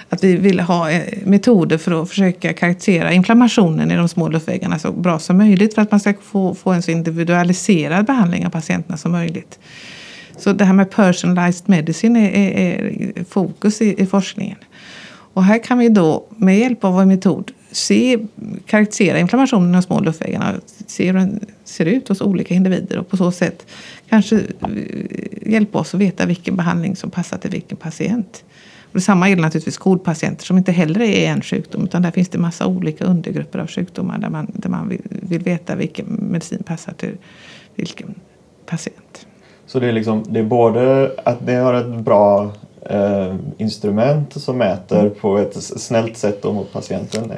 att 0.09 0.23
vi 0.23 0.35
vill 0.35 0.59
ha 0.59 0.91
eh, 0.91 1.01
metoder 1.23 1.77
för 1.77 2.01
att 2.01 2.09
försöka 2.09 2.53
karaktärisera 2.53 3.13
inflammationen 3.13 3.91
i 3.91 3.95
de 3.95 4.09
små 4.09 4.29
luftvägarna 4.29 4.79
så 4.79 4.91
bra 4.91 5.19
som 5.19 5.37
möjligt 5.37 5.73
för 5.73 5.81
att 5.81 5.91
man 5.91 5.99
ska 5.99 6.13
få, 6.21 6.55
få 6.55 6.71
en 6.71 6.81
så 6.81 6.91
individualiserad 6.91 8.05
behandling 8.05 8.45
av 8.45 8.49
patienterna 8.49 8.97
som 8.97 9.11
möjligt. 9.11 9.59
Så 10.37 10.53
det 10.53 10.65
här 10.65 10.73
med 10.73 10.89
personalized 10.89 11.69
medicine 11.69 12.19
är, 12.19 12.51
är, 12.51 13.17
är 13.17 13.23
fokus 13.23 13.81
i, 13.81 14.01
i, 14.01 14.05
forskningen. 14.05 14.57
Och 15.33 15.43
här 15.43 15.63
kan 15.63 15.77
vi 15.77 15.89
då 15.89 16.25
med 16.37 16.59
hjälp 16.59 16.83
av 16.83 16.93
vår 16.93 17.05
metod 17.05 17.51
se, 17.71 18.17
karaktärisera 18.65 19.19
inflammationen 19.19 19.75
hos 19.75 19.85
små 19.85 19.99
luftvägarna, 19.99 20.53
se 20.87 21.07
hur 21.07 21.13
den 21.13 21.39
ser 21.63 21.85
ut 21.85 22.07
hos 22.07 22.21
olika 22.21 22.53
individer 22.53 22.97
och 22.97 23.09
på 23.09 23.17
så 23.17 23.31
sätt 23.31 23.65
kanske 24.09 24.35
eh, 24.35 25.51
hjälpa 25.51 25.79
oss 25.79 25.93
att 25.93 26.01
veta 26.01 26.25
vilken 26.25 26.55
behandling 26.55 26.95
som 26.95 27.09
passar 27.09 27.37
till 27.37 27.51
vilken 27.51 27.77
patient. 27.77 28.43
Och 28.83 28.93
detsamma 28.93 29.29
gäller 29.29 29.41
naturligtvis 29.41 29.77
kodpatienter 29.77 30.45
som 30.45 30.57
inte 30.57 30.71
heller 30.71 31.01
är 31.01 31.29
en 31.29 31.41
sjukdom 31.41 31.83
utan 31.83 32.01
där 32.01 32.11
finns 32.11 32.29
det 32.29 32.37
massa 32.37 32.67
olika 32.67 33.05
undergrupper 33.05 33.59
av 33.59 33.67
sjukdomar 33.67 34.17
där 34.17 34.29
man, 34.29 34.51
där 34.53 34.69
man 34.69 34.89
vill, 34.89 35.01
vill 35.09 35.41
veta 35.41 35.75
vilken 35.75 36.05
medicin 36.05 36.63
passar 36.63 36.93
till 36.93 37.17
vilken 37.75 38.15
patient. 38.65 39.27
Så 39.67 39.79
det 39.79 39.87
är, 39.87 39.91
liksom, 39.91 40.23
det 40.29 40.39
är 40.39 40.43
både 40.43 41.11
att 41.23 41.37
det 41.45 41.55
har 41.55 41.73
ett 41.73 41.99
bra 41.99 42.51
eh, 42.81 43.35
instrument 43.57 44.41
som 44.41 44.57
mäter 44.57 44.99
mm. 44.99 45.13
på 45.21 45.37
ett 45.37 45.63
snällt 45.63 46.17
sätt 46.17 46.43
mot 46.43 46.73
patienten. 46.73 47.31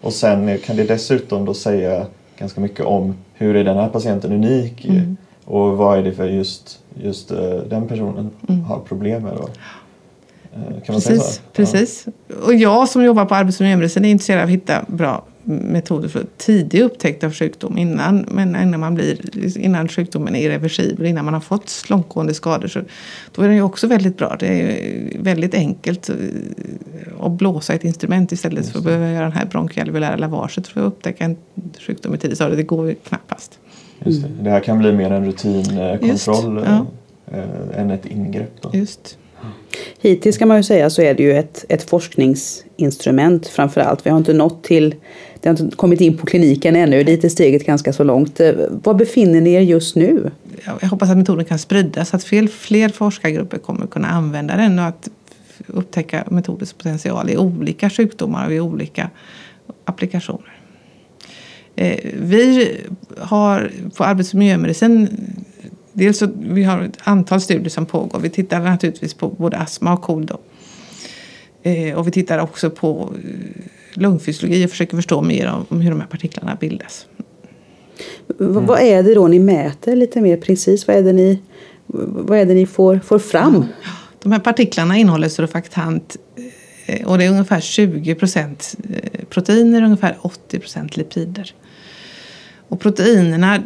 Och 0.00 0.12
sen 0.12 0.58
kan 0.58 0.76
det 0.76 0.84
dessutom 0.84 1.44
då 1.44 1.54
säga 1.54 2.06
ganska 2.38 2.60
mycket 2.60 2.86
om 2.86 3.14
hur 3.34 3.56
är 3.56 3.64
den 3.64 3.76
här 3.76 3.88
patienten 3.88 4.32
unik 4.32 4.84
mm. 4.84 5.16
och 5.44 5.76
vad 5.76 5.98
är 5.98 6.02
det 6.02 6.12
för 6.12 6.26
just, 6.26 6.78
just 6.94 7.32
uh, 7.32 7.38
den 7.68 7.88
personen 7.88 8.30
mm. 8.48 8.64
har 8.64 8.78
problem 8.78 9.22
med. 9.22 9.32
Då. 9.36 9.42
Uh, 9.42 9.48
kan 10.52 10.72
man 10.72 10.82
precis, 10.86 11.04
säga 11.06 11.20
så? 11.20 11.40
precis. 11.52 12.06
Ja. 12.26 12.34
Och 12.46 12.54
jag 12.54 12.88
som 12.88 13.04
jobbar 13.04 13.24
på 13.24 13.34
arbetsmiljömedicin 13.34 14.04
är 14.04 14.08
intresserad 14.08 14.40
av 14.40 14.44
att 14.44 14.50
hitta 14.50 14.84
bra 14.86 15.24
metoder 15.44 16.08
för 16.08 16.26
tidig 16.36 16.80
upptäckt 16.80 17.24
av 17.24 17.32
sjukdom 17.32 17.78
innan, 17.78 18.26
men 18.28 18.56
innan, 18.56 18.80
man 18.80 18.94
blir, 18.94 19.58
innan 19.58 19.88
sjukdomen 19.88 20.34
är 20.34 20.40
irreversibel, 20.40 21.06
innan 21.06 21.24
man 21.24 21.34
har 21.34 21.40
fått 21.40 21.84
långtgående 21.88 22.34
skador. 22.34 22.68
Så 22.68 22.80
då 23.34 23.42
är 23.42 23.46
den 23.46 23.56
ju 23.56 23.62
också 23.62 23.86
väldigt 23.86 24.16
bra. 24.16 24.36
Det 24.38 24.46
är 24.46 25.18
väldigt 25.18 25.54
enkelt 25.54 26.08
eh, 26.08 26.16
att 27.20 27.32
blåsa 27.32 27.74
ett 27.74 27.84
instrument 27.84 28.32
istället 28.32 28.68
för 28.68 28.78
att 28.78 28.84
behöva 28.84 29.10
göra 29.10 29.22
den 29.22 29.32
här 29.32 29.46
bronkialveolära 29.46 30.16
lavaget 30.16 30.68
för 30.68 30.80
att 30.80 30.86
upptäcka 30.86 31.24
en 31.24 31.36
sjukdom 31.78 32.14
i 32.14 32.18
tidigt 32.18 32.38
stadie. 32.38 32.56
Det 32.56 32.62
går 32.62 32.88
ju 32.88 32.94
knappast. 32.94 33.58
Just 34.04 34.22
det. 34.22 34.28
det 34.42 34.50
här 34.50 34.60
kan 34.60 34.78
bli 34.78 34.92
mer 34.92 35.10
en 35.10 35.24
rutinkontroll 35.24 36.64
ja. 36.66 36.86
Eh, 37.32 37.80
än 37.80 37.90
ett 37.90 38.06
ingrepp. 38.06 38.62
Då. 38.62 38.70
Just. 38.72 39.18
Hittills 40.00 40.38
kan 40.38 40.48
man 40.48 40.56
ju 40.56 40.62
säga 40.62 40.90
så 40.90 41.02
är 41.02 41.14
det 41.14 41.22
ju 41.22 41.32
ett, 41.32 41.64
ett 41.68 41.90
forskningsinstrument 41.90 43.46
framför 43.46 43.80
allt. 43.80 44.06
Vi 44.06 44.10
har 44.10 44.18
inte 44.18 44.32
nått 44.32 44.62
till, 44.62 44.94
det 45.40 45.48
har 45.48 45.60
inte 45.60 45.76
kommit 45.76 46.00
in 46.00 46.16
på 46.16 46.26
kliniken 46.26 46.76
ännu, 46.76 47.04
dit 47.04 47.24
är 47.24 47.28
steget 47.28 47.66
ganska 47.66 47.92
så 47.92 48.04
långt. 48.04 48.40
Eh, 48.40 48.52
var 48.68 48.94
befinner 48.94 49.40
ni 49.40 49.52
er 49.52 49.60
just 49.60 49.96
nu? 49.96 50.30
Jag 50.80 50.88
hoppas 50.88 51.10
att 51.10 51.16
metoden 51.16 51.44
kan 51.44 51.58
spridas, 51.58 52.08
så 52.08 52.16
att 52.16 52.24
fler, 52.24 52.46
fler 52.46 52.88
forskargrupper 52.88 53.58
kommer 53.58 53.86
kunna 53.86 54.08
använda 54.08 54.56
den 54.56 54.78
och 54.78 54.84
att 54.84 55.08
upptäcka 55.66 56.24
metodens 56.30 56.72
potential 56.72 57.30
i 57.30 57.36
olika 57.36 57.90
sjukdomar 57.90 58.46
och 58.46 58.52
i 58.52 58.60
olika 58.60 59.10
applikationer. 59.84 60.56
Eh, 61.76 61.98
vi 62.14 62.76
har 63.18 63.70
på 63.96 64.04
arbetsmiljömedicin 64.04 65.08
Dels 65.92 66.18
så, 66.18 66.28
vi 66.40 66.62
har 66.62 66.82
ett 66.82 66.98
antal 67.04 67.40
studier 67.40 67.68
som 67.68 67.86
pågår. 67.86 68.18
Vi 68.18 68.30
tittar 68.30 68.60
naturligtvis 68.60 69.14
på 69.14 69.28
både 69.28 69.56
astma 69.56 69.92
och 69.92 70.02
KOL. 70.02 70.28
Eh, 71.62 71.98
och 71.98 72.06
vi 72.06 72.10
tittar 72.10 72.38
också 72.38 72.70
på 72.70 73.12
eh, 73.24 73.64
lungfysiologi 73.94 74.66
och 74.66 74.70
försöker 74.70 74.96
förstå 74.96 75.22
mer 75.22 75.46
om, 75.46 75.66
om 75.68 75.80
hur 75.80 75.90
de 75.90 76.00
här 76.00 76.08
partiklarna 76.08 76.56
bildas. 76.60 77.06
Mm. 78.40 78.66
Vad 78.66 78.80
är 78.80 79.02
det 79.02 79.14
då 79.14 79.28
ni 79.28 79.38
mäter 79.38 79.96
lite 79.96 80.20
mer 80.20 80.36
precis? 80.36 80.86
Vad 80.86 80.96
är 80.96 81.02
det 81.02 81.12
ni, 81.12 81.42
vad 81.86 82.38
är 82.38 82.46
det 82.46 82.54
ni 82.54 82.66
får, 82.66 82.98
får 82.98 83.18
fram? 83.18 83.64
De 84.22 84.32
här 84.32 84.38
partiklarna 84.38 84.96
innehåller 84.96 85.28
surfaktant 85.28 86.16
eh, 86.86 87.06
och 87.06 87.18
det 87.18 87.24
är 87.24 87.30
ungefär 87.30 87.60
20 87.60 88.14
procent 88.14 88.74
eh, 88.90 89.24
proteiner 89.28 89.82
och 89.82 89.86
ungefär 89.86 90.16
80 90.20 90.58
procent 90.58 90.96
lipider. 90.96 91.54
Och 92.70 92.80
proteinerna, 92.80 93.62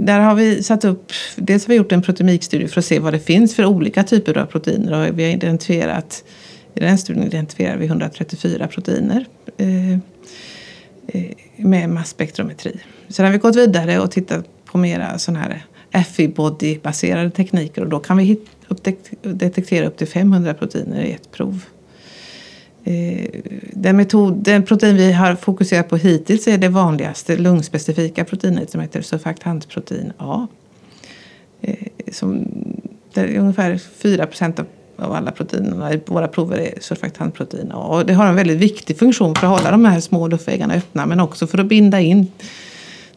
där 0.00 0.20
har 0.20 0.34
vi 0.34 0.62
satt 0.62 0.84
upp, 0.84 1.12
dels 1.36 1.66
har 1.66 1.68
vi 1.68 1.74
gjort 1.74 1.92
en 1.92 2.02
proteinstudie 2.02 2.68
för 2.68 2.78
att 2.78 2.84
se 2.84 2.98
vad 2.98 3.12
det 3.12 3.18
finns 3.18 3.54
för 3.54 3.64
olika 3.64 4.02
typer 4.02 4.38
av 4.38 4.46
proteiner 4.46 4.92
och 4.92 5.18
vi 5.18 5.24
har 5.24 5.30
identifierat, 5.30 6.24
i 6.74 6.80
den 6.80 6.98
studien 6.98 7.26
identifierar 7.26 7.76
vi 7.76 7.86
134 7.86 8.68
proteiner 8.68 9.26
eh, 9.56 9.92
eh 9.92 9.98
med 11.56 11.90
masspektrometri. 11.90 12.80
Sen 13.08 13.24
har 13.24 13.32
vi 13.32 13.38
gått 13.38 13.56
vidare 13.56 14.00
och 14.00 14.10
tittat 14.10 14.46
på 14.64 14.78
mera 14.78 15.18
sådana 15.18 15.40
här 15.40 15.64
FI-body-baserade 16.04 17.30
tekniker 17.30 17.82
och 17.82 17.88
då 17.88 17.98
kan 17.98 18.16
vi 18.16 18.40
detektera 19.22 19.86
upp 19.86 19.96
till 19.96 20.08
500 20.08 20.54
proteiner 20.54 21.04
i 21.04 21.12
ett 21.12 21.30
prov. 21.32 21.64
Eh, 22.86 23.26
den, 23.72 23.96
metod, 23.96 24.34
den 24.34 24.62
protein 24.62 24.96
vi 24.96 25.12
har 25.12 25.34
fokuserat 25.34 25.88
på 25.88 25.96
hittills 25.96 26.48
är 26.48 26.58
det 26.58 26.68
vanligaste 26.68 27.36
lungspecifika 27.36 28.24
proteinet 28.24 28.70
som 28.70 28.80
heter 28.80 29.02
surfaktantprotein 29.02 30.12
A. 30.18 30.46
Eh, 31.62 31.74
som, 32.12 32.46
där 33.12 33.36
ungefär 33.36 33.78
4 33.78 34.26
procent 34.26 34.58
av, 34.58 34.66
alla 35.12 35.30
proteinerna 35.30 35.92
i 35.92 36.00
våra 36.06 36.28
prover 36.28 36.58
är 36.58 36.80
surfaktantprotein 36.80 37.72
A. 37.72 37.76
Och 37.76 38.06
det 38.06 38.14
har 38.14 38.26
en 38.26 38.34
väldigt 38.34 38.58
viktig 38.58 38.98
funktion 38.98 39.34
för 39.34 39.46
att 39.46 39.58
hålla 39.58 39.70
de 39.70 39.84
här 39.84 40.00
små 40.00 40.28
luftvägarna 40.28 40.74
öppna 40.74 41.06
men 41.06 41.20
också 41.20 41.46
för 41.46 41.58
att 41.58 41.66
binda 41.66 42.00
in 42.00 42.26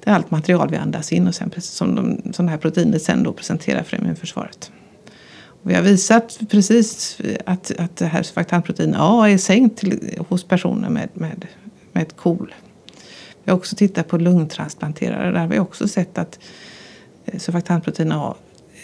det 0.04 0.12
allt 0.12 0.32
material 0.32 0.70
vi 0.70 0.78
andas 0.78 1.14
in 1.14 1.28
och 1.28 1.36
sen 1.36 1.52
som 1.58 1.96
de, 1.96 2.34
som 2.34 2.46
det 2.46 2.52
här 2.52 2.60
proteinet 2.60 3.02
sen 3.02 3.24
då 3.24 3.34
presenterar 3.34 3.84
för 3.84 3.98
immunförsvaret. 3.98 4.72
Vi 5.62 5.74
har 5.74 5.82
visat 5.82 6.40
precis 6.50 7.18
att, 7.46 7.72
att 7.78 7.96
det 7.96 8.06
här 8.06 8.24
surfaktantprotein 8.24 8.96
A 8.98 9.30
är 9.30 9.38
sänkt 9.38 9.80
till, 9.80 10.20
hos 10.30 10.44
personer 10.44 10.90
med, 10.90 11.10
med, 11.14 11.48
med 11.92 12.04
ett 12.04 12.16
KOL. 12.16 12.54
Vi 13.44 13.52
har 13.52 13.58
också 13.58 13.76
tittat 13.76 14.08
på 14.08 14.18
lungtransplanterare. 14.18 15.32
Där 15.32 15.40
har 15.40 15.48
vi 15.48 15.60
också 15.60 15.88
sett 15.88 16.18
att 16.18 16.40
eh, 17.26 17.56
A 18.12 18.36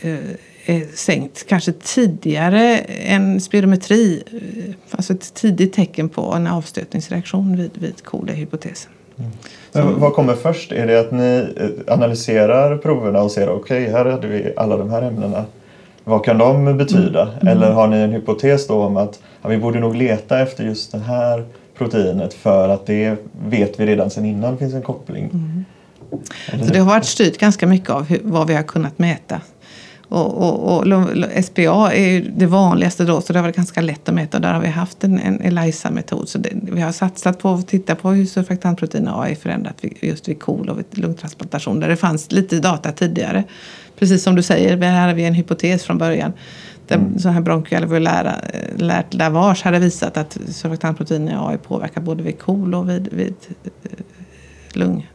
eh, 0.01 0.17
är 0.65 0.95
sänkt 0.95 1.47
kanske 1.47 1.71
tidigare 1.71 2.77
än 2.87 3.41
spirometri. 3.41 4.23
Eh, 4.31 4.75
alltså 4.91 5.13
ett 5.13 5.33
tidigt 5.33 5.73
tecken 5.73 6.09
på 6.09 6.21
en 6.33 6.47
avstötningsreaktion 6.47 7.57
vid, 7.57 7.71
vid 7.73 8.03
KOL-hypotesen. 8.03 8.91
Mm. 9.17 9.31
Så, 9.71 9.99
vad 9.99 10.13
kommer 10.13 10.35
först? 10.35 10.71
Är 10.71 10.87
det 10.87 10.99
att 10.99 11.11
ni 11.11 11.53
eh, 11.57 11.93
analyserar 11.93 12.77
proverna 12.77 13.21
och 13.21 13.31
ser 13.31 13.49
okej, 13.49 13.81
okay, 13.81 13.93
här 13.93 14.05
hade 14.05 14.27
vi 14.27 14.53
alla 14.57 14.77
de 14.77 14.89
här 14.89 15.01
ämnena 15.01 15.45
vad 16.05 16.25
kan 16.25 16.37
de 16.37 16.77
betyda? 16.77 17.21
Mm. 17.21 17.35
mm. 17.41 17.47
Eller 17.47 17.71
har 17.71 17.87
ni 17.87 17.97
en 17.97 18.11
hypotes 18.11 18.67
då 18.67 18.83
om 18.83 18.97
att 18.97 19.19
ja, 19.41 19.49
vi 19.49 19.57
borde 19.57 19.79
nog 19.79 19.95
leta 19.95 20.39
efter 20.39 20.63
just 20.63 20.91
det 20.91 20.99
här 20.99 21.45
proteinet 21.77 22.33
för 22.33 22.69
att 22.69 22.85
det 22.85 23.15
vet 23.45 23.79
vi 23.79 23.85
redan 23.85 24.09
sedan 24.09 24.25
innan 24.25 24.57
finns 24.57 24.73
en 24.73 24.81
koppling? 24.81 25.29
Mm. 25.33 25.65
Så 26.65 26.73
det 26.73 26.79
har 26.79 26.85
varit 26.85 27.05
styrt 27.05 27.37
ganska 27.37 27.67
mycket 27.67 27.89
av 27.89 28.03
hur, 28.03 28.19
vad 28.23 28.47
vi 28.47 28.55
har 28.55 28.63
kunnat 28.63 28.99
mäta. 28.99 29.41
Och, 30.09 30.37
och, 30.37 30.77
och, 30.77 31.45
SPA 31.45 31.93
är 31.93 32.31
det 32.35 32.45
vanligaste 32.45 33.03
då, 33.03 33.21
så 33.21 33.33
det 33.33 33.39
har 33.39 33.43
varit 33.43 33.55
ganska 33.55 33.81
lätt 33.81 34.09
att 34.09 34.15
mäta. 34.15 34.37
Och 34.37 34.41
där 34.41 34.53
har 34.53 34.61
vi 34.61 34.67
haft 34.67 35.03
en, 35.03 35.19
en 35.19 35.41
ELISA-metod. 35.41 36.29
Så 36.29 36.37
det, 36.37 36.49
vi 36.53 36.81
har 36.81 36.91
satsat 36.91 37.39
på 37.39 37.49
att 37.49 37.67
titta 37.67 37.95
på 37.95 38.09
hur 38.09 38.25
surfaktantprotein 38.25 39.07
A 39.07 39.27
är 39.29 39.35
förändrat 39.35 39.83
just 40.01 40.29
vid 40.29 40.39
KOL 40.39 40.69
och 40.69 40.77
vid 40.77 40.97
lungtransplantation. 40.97 41.79
Där 41.79 41.89
det 41.89 41.95
fanns 41.95 42.31
lite 42.31 42.59
data 42.59 42.91
tidigare 42.91 43.43
precis 43.99 44.23
som 44.23 44.35
du 44.35 44.41
säger, 44.41 44.77
här 44.77 45.01
hade 45.01 45.13
vi 45.13 45.23
en 45.23 45.33
hypotes 45.33 45.83
från 45.83 45.97
början. 45.97 46.33
Där 46.87 46.95
mm. 46.95 47.19
så 47.19 47.29
här 47.29 47.41
bronkialveolärt 47.41 49.13
lavage 49.13 49.63
hade 49.63 49.79
visat 49.79 50.17
att 50.17 50.37
surfaktantprotein 50.47 51.29
A 51.29 51.51
är 51.53 51.57
påverkat 51.57 52.03
både 52.03 52.23
vid 52.23 52.39
KOL 52.39 52.75
och 52.75 52.89
vid, 52.89 53.07
vid 53.11 53.35
eh, 53.63 53.91
lung, 54.73 55.09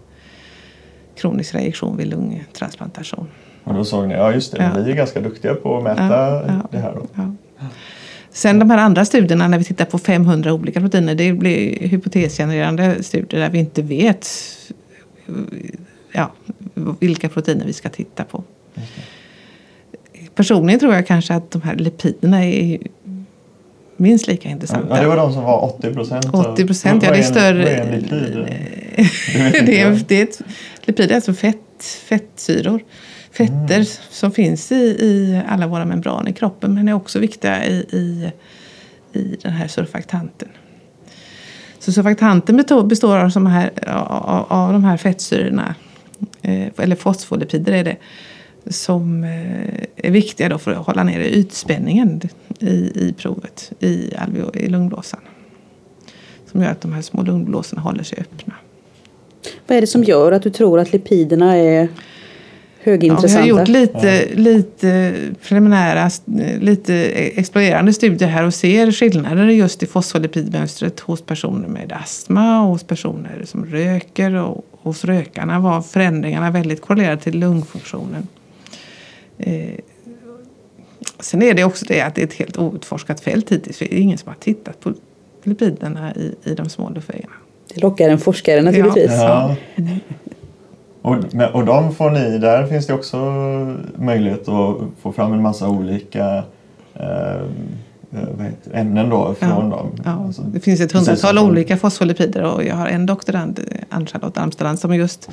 kronisk 1.17 1.55
reaktion 1.55 1.97
vid 1.97 2.07
lungtransplantation. 2.07 3.27
Och 3.65 3.75
då 3.75 3.85
såg 3.85 4.09
ni, 4.09 4.15
ja 4.15 4.33
just 4.33 4.53
det, 4.53 4.63
ja. 4.63 4.83
vi 4.83 4.91
är 4.91 4.97
ganska 4.97 5.21
duktiga 5.21 5.55
på 5.55 5.77
att 5.77 5.83
mäta 5.83 6.43
ja, 6.47 6.69
det 6.71 6.79
här. 6.79 6.97
Ja. 7.15 7.33
Sen 8.31 8.59
de 8.59 8.71
här 8.71 8.79
andra 8.79 9.05
studierna 9.05 9.49
när 9.49 9.59
vi 9.59 9.65
tittar 9.65 9.85
på 9.85 9.99
500 9.99 10.53
olika 10.53 10.81
proteiner, 10.81 11.15
det 11.15 11.33
blir 11.33 11.89
hypotesgenererande 11.89 13.03
studier 13.03 13.41
där 13.41 13.51
vi 13.51 13.59
inte 13.59 13.83
vet 13.83 14.29
ja, 16.13 16.33
vilka 17.01 17.29
proteiner 17.29 17.67
vi 17.67 17.73
ska 17.73 17.89
titta 17.89 18.25
på. 18.25 18.45
Personligen 20.35 20.81
tror 20.81 20.95
jag 20.95 21.07
kanske 21.07 21.35
att 21.35 21.51
de 21.51 21.63
här 21.63 21.75
lipiderna 21.75 22.45
är 22.45 22.79
minst 23.97 24.27
lika 24.27 24.49
intressanta. 24.49 24.97
Ja, 24.97 25.03
det 25.03 25.09
var 25.09 25.17
de 25.17 25.33
som 25.33 25.45
var 25.45 25.65
80 25.65 25.95
procent. 25.95 26.35
80 26.35 26.67
procent, 26.67 27.03
ja 27.03 27.11
det 27.11 27.19
är 27.19 27.23
större. 27.23 27.63
Vad 27.63 27.73
är 27.73 27.81
en 27.81 28.01
lipid? 28.01 28.47
det, 29.67 29.81
är, 29.81 30.05
det 30.09 30.21
är 30.21 30.23
ett, 30.23 30.41
lipid 30.85 31.11
är 31.11 31.15
alltså 31.15 31.35
fett, 31.35 31.85
fettsyror. 32.05 32.81
Fetter 33.33 33.75
mm. 33.75 33.87
som 34.11 34.33
finns 34.33 34.73
i, 34.73 34.85
i 34.85 35.43
alla 35.49 35.67
våra 35.67 35.85
membraner 35.85 36.31
i 36.31 36.35
kroppen 36.35 36.75
men 36.75 36.89
är 36.89 36.93
också 36.93 37.19
viktiga 37.19 37.67
i, 37.67 37.73
i, 37.73 38.33
i 39.19 39.37
den 39.43 39.53
här 39.53 39.69
surfaktanten. 39.69 40.49
Så 41.79 41.93
surfaktanten 41.93 42.57
består 42.89 43.19
av, 43.19 43.47
här, 43.47 43.89
av, 43.89 44.47
av 44.49 44.73
de 44.73 44.85
här 44.85 44.97
fettsyrorna, 44.97 45.75
eh, 46.43 46.67
eller 46.79 46.97
fosfolipider 46.97 47.73
är 47.73 47.85
det, 47.85 47.97
som 48.71 49.25
eh, 49.25 49.85
är 49.97 50.11
viktiga 50.11 50.49
då 50.49 50.59
för 50.59 50.71
att 50.71 50.87
hålla 50.87 51.05
nere 51.05 51.31
ytspänningen 51.31 52.21
i, 52.59 52.71
i 52.75 53.15
provet 53.19 53.73
i, 53.81 54.15
alveo, 54.17 54.57
i 54.57 54.69
lungblåsan. 54.69 55.21
Som 56.51 56.63
gör 56.63 56.71
att 56.71 56.81
de 56.81 56.93
här 56.93 57.03
små 57.03 57.23
lungblåsorna 57.23 57.83
håller 57.83 58.03
sig 58.03 58.19
öppna. 58.21 58.55
Vad 59.67 59.77
är 59.77 59.81
det 59.81 59.87
som 59.87 60.05
gör 60.05 60.33
att 60.33 60.43
du 60.43 60.51
tror 60.51 60.81
att 60.81 60.93
lipiderna 60.93 61.57
är 61.57 61.89
högintressanta? 62.81 63.39
Ja, 63.39 63.45
vi 63.45 63.51
har 63.51 63.59
gjort 63.61 63.69
lite, 63.69 64.27
ja. 64.31 64.37
lite 64.37 65.15
preliminära, 65.43 66.11
lite 66.61 66.95
explorerande 67.15 67.93
studier 67.93 68.29
här 68.29 68.47
och 68.47 68.55
ser 68.55 68.93
skillnader 68.93 69.49
just 69.49 69.83
i 69.83 69.87
fosfolipidmönstret 69.87 71.01
hos 71.01 71.23
personer 71.23 71.69
med 71.69 71.93
astma 71.93 72.63
och 72.63 72.69
hos 72.69 72.85
personer 72.85 73.43
som 73.45 73.67
röker 73.67 74.35
och 74.35 74.65
hos 74.83 75.05
rökarna 75.05 75.61
var 75.61 75.83
förändringarna 75.83 76.51
väldigt 76.51 76.81
korrelerade 76.81 77.23
till 77.23 77.39
lungfunktionen. 77.39 78.27
Eh, 79.41 79.79
Sen 81.21 81.43
är 81.43 81.55
det 81.55 81.65
också 81.65 81.85
det 81.89 82.01
att 82.01 82.15
det 82.15 82.23
är 82.23 82.27
ett 82.27 82.33
helt 82.33 82.59
outforskat 82.59 83.21
fält 83.21 83.53
hittills. 83.53 83.79
Det 83.79 83.95
är 83.95 83.99
ingen 83.99 84.19
som 84.19 84.29
har 84.29 84.37
tittat 84.37 84.81
på 84.81 84.93
lipiderna 85.43 86.15
i, 86.15 86.35
i 86.45 86.55
de 86.55 86.69
små 86.69 86.91
luftvägarna. 86.91 87.35
Det 87.75 87.83
lockar 87.83 88.09
en 88.09 88.19
forskare 88.19 88.63
naturligtvis. 88.63 89.11
Ja. 89.11 89.57
Och, 91.03 91.17
och 91.53 91.65
de 91.65 91.95
får 91.95 92.11
ni, 92.11 92.39
där 92.39 92.67
finns 92.67 92.87
det 92.87 92.95
också 92.95 93.17
möjlighet 93.95 94.49
att 94.49 94.77
få 95.01 95.13
fram 95.13 95.33
en 95.33 95.43
massa 95.43 95.69
olika 95.69 96.45
eh, 96.95 97.43
ämnen 98.73 99.09
då 99.09 99.35
från 99.35 99.49
ja, 99.49 99.77
dem. 99.77 99.91
Ja. 100.05 100.11
Alltså, 100.11 100.43
det 100.43 100.61
finns 100.61 100.81
ett 100.81 100.93
hundratal 100.93 101.39
olika 101.39 101.77
fosfolipider 101.77 102.43
och 102.43 102.65
jag 102.65 102.75
har 102.75 102.87
en 102.87 103.07
doktorand, 103.07 103.61
Ann-Charlotte 103.89 104.39
Amsterdam, 104.39 104.77
som 104.77 104.95
just 104.95 105.31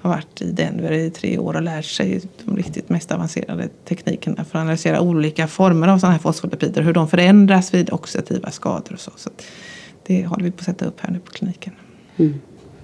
har 0.00 0.10
varit 0.10 0.42
i 0.42 0.52
Denver 0.52 0.92
i 0.92 1.10
tre 1.10 1.38
år 1.38 1.56
och 1.56 1.62
lärt 1.62 1.84
sig 1.84 2.22
de 2.44 2.56
riktigt 2.56 2.88
mest 2.88 3.12
avancerade 3.12 3.68
teknikerna 3.88 4.44
för 4.44 4.58
att 4.58 4.62
analysera 4.62 5.00
olika 5.00 5.48
former 5.48 5.88
av 5.88 5.98
sådana 5.98 6.12
här 6.12 6.20
fosfolipider, 6.20 6.82
hur 6.82 6.92
de 6.92 7.08
förändras 7.08 7.74
vid 7.74 7.92
oxidativa 7.92 8.50
skador 8.50 8.92
och 8.92 9.00
så. 9.00 9.10
så 9.16 9.30
det 10.06 10.26
håller 10.26 10.44
vi 10.44 10.50
på 10.50 10.58
att 10.58 10.64
sätta 10.64 10.84
upp 10.84 11.00
här 11.00 11.10
nu 11.10 11.18
på 11.18 11.30
kliniken. 11.30 11.72
Mm. 12.16 12.40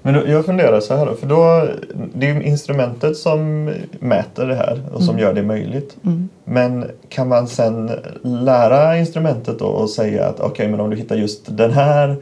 Men 0.06 0.30
jag 0.30 0.46
funderar 0.46 0.80
så 0.80 0.96
här 0.96 1.06
då, 1.06 1.14
för 1.14 1.26
då, 1.26 1.68
det 2.14 2.26
är 2.26 2.34
ju 2.34 2.42
instrumentet 2.42 3.16
som 3.16 3.64
mäter 3.98 4.46
det 4.46 4.54
här 4.54 4.82
och 4.92 5.02
som 5.02 5.14
mm. 5.14 5.22
gör 5.22 5.34
det 5.34 5.42
möjligt. 5.42 5.96
Mm. 6.04 6.28
Men 6.44 6.90
kan 7.08 7.28
man 7.28 7.48
sen 7.48 7.90
lära 8.22 8.98
instrumentet 8.98 9.58
då 9.58 9.66
och 9.66 9.90
säga 9.90 10.26
att 10.26 10.40
okej, 10.40 10.50
okay, 10.50 10.68
men 10.68 10.80
om 10.80 10.90
du 10.90 10.96
hittar 10.96 11.16
just 11.16 11.56
den 11.56 11.70
här 11.70 12.16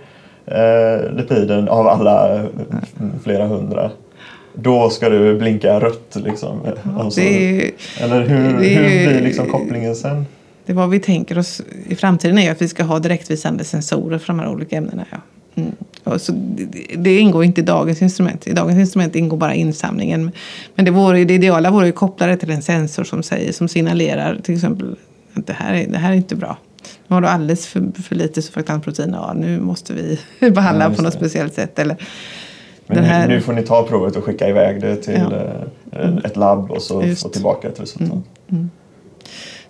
eh, 0.47 1.11
lipiden 1.13 1.69
av 1.69 1.89
alla 1.89 2.45
flera 3.23 3.47
hundra 3.47 3.91
då 4.55 4.91
ska 4.91 5.09
du 5.09 5.39
blinka 5.39 5.81
rött 5.81 6.17
liksom. 6.25 6.61
Alltså, 6.99 7.21
är, 7.21 7.71
eller 8.01 8.21
hur, 8.21 8.59
det, 8.59 8.69
hur 8.69 9.09
blir 9.09 9.21
liksom 9.21 9.47
kopplingen 9.47 9.95
sen? 9.95 10.27
Det 10.67 10.73
vad 10.73 10.91
vi 10.91 11.01
tänker 11.01 11.39
oss 11.39 11.63
i 11.89 11.95
framtiden 11.95 12.39
är 12.39 12.53
att 12.53 12.63
vi 12.63 12.69
ska 12.69 12.83
ha 12.83 12.99
direktvisande 12.99 13.65
sensorer 13.65 14.19
för 14.19 14.27
de 14.27 14.39
här 14.39 14.49
olika 14.49 14.77
ämnena. 14.77 15.05
Ja. 15.11 15.19
Mm. 15.55 15.73
Så 16.17 16.33
det, 16.33 16.97
det, 16.97 17.19
ingår 17.19 17.45
inte 17.45 17.61
i 17.61 17.65
dagens 17.65 18.03
instrument. 18.03 18.47
I 18.47 18.53
dagens 18.53 18.79
instrument 18.79 19.17
ingår 19.17 19.37
bara 19.37 19.55
insamlingen. 19.55 20.33
Men 20.75 20.85
det, 20.85 20.91
vore, 20.91 21.25
det 21.25 21.35
ideala 21.35 21.71
vore 21.71 21.89
att 21.89 21.95
koppla 21.95 22.27
det 22.27 22.37
till 22.37 22.51
en 22.51 22.63
sensor 22.63 23.05
som, 23.05 23.23
säger, 23.23 23.53
som 23.53 23.69
signalerar 23.69 24.41
till 24.43 24.55
exempel 24.55 24.97
att 25.35 25.47
det 25.47 25.53
här 25.53 25.75
är, 25.75 25.87
det 25.87 25.99
här 25.99 26.11
är 26.11 26.17
inte 26.17 26.37
bra. 26.37 26.57
Nu 27.07 27.15
har 27.15 27.21
du 27.21 27.29
alldeles 27.29 27.67
för, 27.67 28.03
för 28.03 28.15
lite 28.15 28.43
surfaktansprotein. 28.43 29.11
Ja, 29.13 29.33
nu 29.37 29.61
måste 29.61 29.93
vi 29.93 30.19
behandla 30.51 30.85
ja, 30.85 30.91
på 30.91 31.03
något 31.03 31.13
det. 31.13 31.19
speciellt 31.19 31.55
sätt. 31.55 31.79
Eller, 31.79 31.97
men 32.87 33.05
här... 33.05 33.29
nu, 33.29 33.35
nu, 33.35 33.41
får 33.41 33.53
ni 33.53 33.63
ta 33.63 33.83
provet 33.83 34.17
och 34.17 34.25
skicka 34.25 34.49
iväg 34.49 34.81
det 34.81 34.97
till 34.97 35.35
ja. 35.93 36.01
mm. 36.01 36.19
ett 36.19 36.37
labb 36.37 36.71
och 36.71 36.83
så 36.83 37.03
Just. 37.03 37.23
få 37.23 37.29
tillbaka 37.29 37.69
ett 37.69 37.81
resultat. 37.81 38.11
Mm. 38.11 38.25
Mm. 38.51 38.71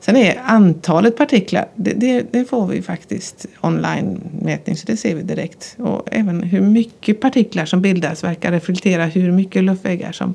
Sen 0.05 0.17
är 0.17 0.41
antalet 0.45 1.17
partiklar, 1.17 1.69
det, 1.75 1.93
det, 1.93 2.27
det, 2.31 2.45
får 2.45 2.67
vi 2.67 2.83
faktiskt 2.83 3.47
online-mätning 3.61 4.77
så 4.77 4.87
det 4.87 4.97
ser 4.97 5.15
vi 5.15 5.23
direkt. 5.23 5.77
Och 5.79 6.09
även 6.11 6.43
hur 6.43 6.61
mycket 6.61 7.21
partiklar 7.21 7.65
som 7.65 7.81
bildas 7.81 8.25
verkar 8.25 8.53
reflektera 8.53 9.05
hur 9.05 9.33
mycket 9.33 9.65
luftvägar 9.65 10.13
som 10.13 10.35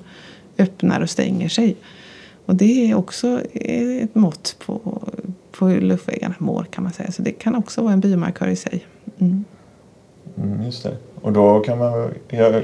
öppnar 0.57 1.01
och 1.01 1.09
stänger 1.09 1.49
sig. 1.49 1.75
Och 2.45 2.55
det 2.55 2.91
är 2.91 2.95
också 2.95 3.41
ett 3.53 4.15
mått 4.15 4.55
på, 4.65 5.01
på 5.51 5.67
hur 5.67 5.81
luftvägarna 5.81 6.35
mår 6.38 6.63
kan 6.63 6.83
man 6.83 6.93
säga. 6.93 7.11
Så 7.11 7.21
det 7.21 7.31
kan 7.31 7.55
också 7.55 7.81
vara 7.81 7.93
en 7.93 7.99
biomarkör 7.99 8.47
i 8.47 8.55
sig. 8.55 8.85
Mm. 9.19 9.45
Mm, 10.38 10.63
just 10.63 10.83
det. 10.83 10.97
Och 11.21 11.33
då 11.33 11.59
kan 11.59 11.77
man, 11.77 12.11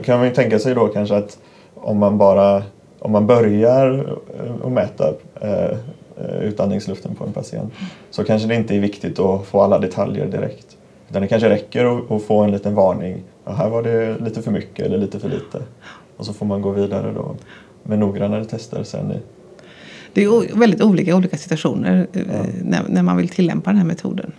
kan 0.03 0.17
man 0.17 0.27
ju 0.27 0.33
tänka 0.33 0.59
sig 0.59 0.75
då 0.75 0.87
kanske 0.87 1.15
att 1.15 1.39
om 1.75 1.97
man 1.97 2.17
bara 2.17 2.63
om 2.99 3.11
man 3.11 3.27
börjar 3.27 4.17
att 4.63 4.71
mäta 4.71 5.13
eh, 5.41 5.77
utandningsluften 6.41 7.15
på 7.15 7.25
en 7.25 7.33
patient 7.33 7.73
så 8.09 8.23
kanske 8.23 8.47
det 8.47 8.55
inte 8.55 8.75
är 8.75 8.79
viktigt 8.79 9.19
att 9.19 9.45
få 9.45 9.61
alla 9.61 9.79
detaljer 9.79 10.25
direkt. 10.25 10.77
Utan 11.09 11.21
det 11.21 11.27
kanske 11.27 11.49
räcker 11.49 12.15
att, 12.15 12.23
få 12.23 12.43
en 12.43 12.51
liten 12.51 12.75
varning. 12.75 13.23
Ja, 13.45 13.51
här 13.51 13.69
var 13.69 13.83
det 13.83 14.17
lite 14.19 14.41
för 14.41 14.51
mycket 14.51 14.85
eller 14.85 14.97
lite 14.97 15.19
för 15.19 15.29
lite. 15.29 15.61
Och 16.17 16.25
så 16.25 16.33
får 16.33 16.45
man 16.45 16.61
gå 16.61 16.71
vidare 16.71 17.13
då 17.13 17.35
med 17.83 17.99
noggrannare 17.99 18.45
tester 18.45 18.83
sen. 18.83 19.11
I... 19.11 19.15
Det 20.13 20.23
är 20.23 20.59
väldigt 20.59 20.81
olika 20.81 21.15
olika 21.15 21.37
situationer 21.37 22.07
ja. 22.11 22.21
när, 22.63 22.83
när 22.89 23.03
man 23.03 23.17
vill 23.17 23.29
tillämpa 23.29 23.69
den 23.69 23.77
här 23.77 23.85
metoden 23.85 24.31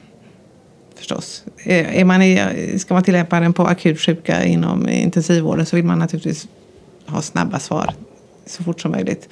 förstås. 0.94 1.44
Är 1.64 2.04
man 2.04 2.22
i, 2.22 2.38
ska 2.78 2.94
man 2.94 3.02
tillämpa 3.02 3.40
den 3.40 3.52
på 3.52 3.62
akut 3.62 4.00
sjuka 4.00 4.44
inom 4.44 4.88
intensivvården 4.88 5.66
så 5.66 5.76
vill 5.76 5.84
man 5.84 5.98
naturligtvis 5.98 6.48
ha 7.06 7.22
snabba 7.22 7.58
svar 7.58 7.94
så 8.46 8.64
fort 8.64 8.80
som 8.80 8.90
möjligt. 8.90 9.28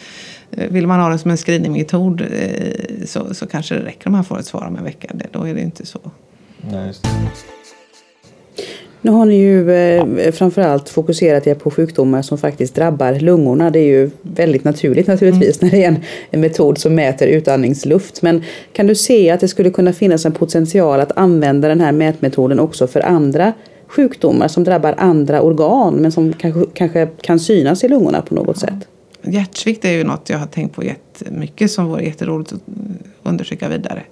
Eh, 0.57 0.69
vill 0.71 0.87
man 0.87 1.01
ha 1.01 1.09
den 1.09 1.19
som 1.19 1.31
en 1.31 1.37
screeningmetod 1.37 2.21
eh, 2.21 3.07
så, 3.07 3.35
så 3.35 3.47
kanske 3.47 3.75
det 3.75 3.85
räcker 3.85 4.07
om 4.07 4.13
man 4.13 4.25
får 4.25 4.39
ett 4.39 4.47
svar 4.47 4.67
om 4.67 4.77
en 4.77 4.85
vecka. 4.85 5.09
Då 5.33 5.49
är 5.49 5.55
det 5.55 5.61
inte 5.61 5.87
så. 5.87 6.01
Nej, 6.71 6.93
nu 9.05 9.11
har 9.11 9.25
ni 9.25 9.35
ju 9.35 9.71
eh, 9.71 10.33
framförallt 10.33 10.89
fokuserat 10.89 11.47
er 11.47 11.55
på 11.55 11.71
sjukdomar 11.71 12.23
som 12.23 12.39
faktiskt 12.39 12.75
drabbar 12.75 13.13
lungorna. 13.13 13.71
Det 13.71 13.79
är 13.79 13.87
ju 13.87 14.11
väldigt 14.23 14.65
naturligt 14.65 15.07
naturligtvis 15.07 15.63
mm. 15.63 15.71
när 15.71 15.79
det 15.79 15.85
är 15.85 15.89
en, 15.89 15.99
en, 16.31 16.41
metod 16.41 16.79
som 16.79 16.95
mäter 16.95 17.27
utandningsluft. 17.27 18.23
Men 18.23 18.43
kan 18.73 18.87
du 18.87 18.95
se 18.95 19.31
att 19.31 19.41
det 19.41 19.49
skulle 19.49 19.71
kunna 19.71 19.93
finnas 19.93 20.27
en 20.27 20.33
potential 20.33 21.01
att 21.01 21.13
använda 21.17 21.69
den 21.69 21.81
här 21.81 21.93
mätmetoden 21.93 22.61
också 22.61 22.87
för 22.87 23.01
andra 23.01 23.53
sjukdomar 23.87 24.49
som 24.49 24.65
drabbar 24.65 24.95
andra 24.99 25.43
organ 25.43 25.95
men 25.95 26.13
som 26.13 26.33
kanske, 26.33 26.65
kanske 26.75 27.09
kan 27.21 27.41
synas 27.41 27.85
i 27.85 27.89
lungorna 27.89 28.23
på 28.23 28.35
något 28.35 28.59
sätt? 28.59 28.89
Hjärtsvikt 29.27 29.85
är 29.85 29.93
ju 29.93 30.05
något 30.05 30.31
jag 30.31 30.39
har 30.39 30.47
tänkt 30.47 30.75
på 30.75 30.85
jättemycket 30.85 31.71
som 31.71 31.87
vore 31.87 32.05
jätteroligt 32.05 32.53
att 32.53 32.61
undersöka 33.23 33.69
vidare. 33.69 34.03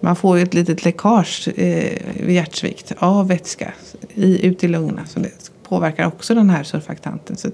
Man 0.00 0.16
får 0.16 0.36
ju 0.36 0.42
ett 0.42 0.54
litet 0.54 0.84
läckage 0.84 1.48
eh, 1.56 1.98
vid 2.20 2.34
hjärtsvikt 2.34 2.92
av 2.98 3.28
vätska 3.28 3.72
i, 4.14 4.46
ut 4.46 4.64
i 4.64 4.68
lungorna. 4.68 5.06
Så 5.06 5.20
det 5.20 5.50
påverkar 5.62 6.06
också 6.06 6.34
den 6.34 6.50
här 6.50 6.62
surfaktanten. 6.62 7.36
Så 7.36 7.50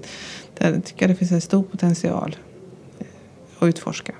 där 0.57 0.81
tycker 0.85 1.03
jag 1.03 1.09
det 1.09 1.15
finns 1.15 1.31
en 1.31 1.41
stor 1.41 1.63
potential 1.63 2.35
eh, 2.99 3.05
att 3.59 3.67
utforska. 3.67 4.13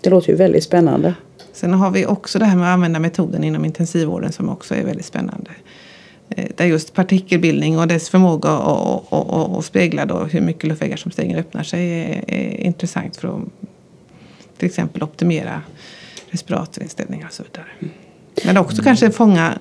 Det 0.00 0.10
låter 0.10 0.30
ju 0.30 0.36
väldigt 0.36 0.64
spännande. 0.64 1.14
Sen 1.52 1.74
har 1.74 1.90
vi 1.90 2.06
också 2.06 2.38
det 2.38 2.44
här 2.44 2.56
med 2.56 2.68
att 2.68 2.74
använda 2.74 2.98
metoden 2.98 3.44
inom 3.44 3.64
intensivvården 3.64 4.32
som 4.32 4.48
också 4.48 4.74
är 4.74 4.84
väldigt 4.84 5.06
spännande. 5.06 5.50
Eh, 6.36 6.44
där 6.56 6.66
just 6.66 6.94
partikelbildning 6.94 7.78
och 7.78 7.88
dess 7.88 8.08
förmåga 8.08 8.50
att, 8.50 9.12
att, 9.12 9.30
att, 9.30 9.56
att 9.56 9.64
spegla 9.64 10.06
då 10.06 10.18
hur 10.18 10.40
mycket 10.40 10.64
luftvägar 10.64 10.96
som 10.96 11.10
stänger 11.10 11.34
och 11.34 11.40
öppnar 11.40 11.62
sig 11.62 12.00
är, 12.00 12.24
är 12.26 12.60
intressant 12.60 13.16
för 13.16 13.28
att 13.28 13.42
till 14.58 14.66
exempel 14.66 15.02
optimera 15.02 15.62
respiratorinställningar 16.30 17.26
och 17.26 17.32
så 17.32 17.42
vidare. 17.42 17.66
Mm. 17.80 17.92
Men 18.44 18.56
också 18.56 18.76
mm. 18.76 18.84
kanske 18.84 19.10
fånga 19.10 19.58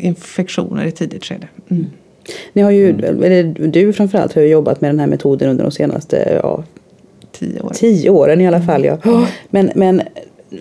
infektioner 0.00 0.84
i 0.84 0.92
tidigt 0.92 1.24
skede. 1.24 1.48
Mm. 1.68 1.86
Ni 2.52 2.62
har 2.62 2.70
ju, 2.70 2.90
mm. 2.90 3.22
eller 3.22 3.68
du 3.68 3.92
framförallt 3.92 4.34
har 4.34 4.42
jobbat 4.42 4.80
med 4.80 4.90
den 4.90 5.00
här 5.00 5.06
metoden 5.06 5.48
under 5.48 5.64
de 5.64 5.70
senaste 5.70 6.40
ja, 6.42 6.64
tio, 7.32 7.60
åren. 7.60 7.74
tio 7.74 8.10
åren 8.10 8.40
i 8.40 8.46
alla 8.46 8.62
fall. 8.62 8.84
Ja. 8.84 8.98
Mm. 9.04 9.24
Men, 9.50 9.70
men 9.74 10.02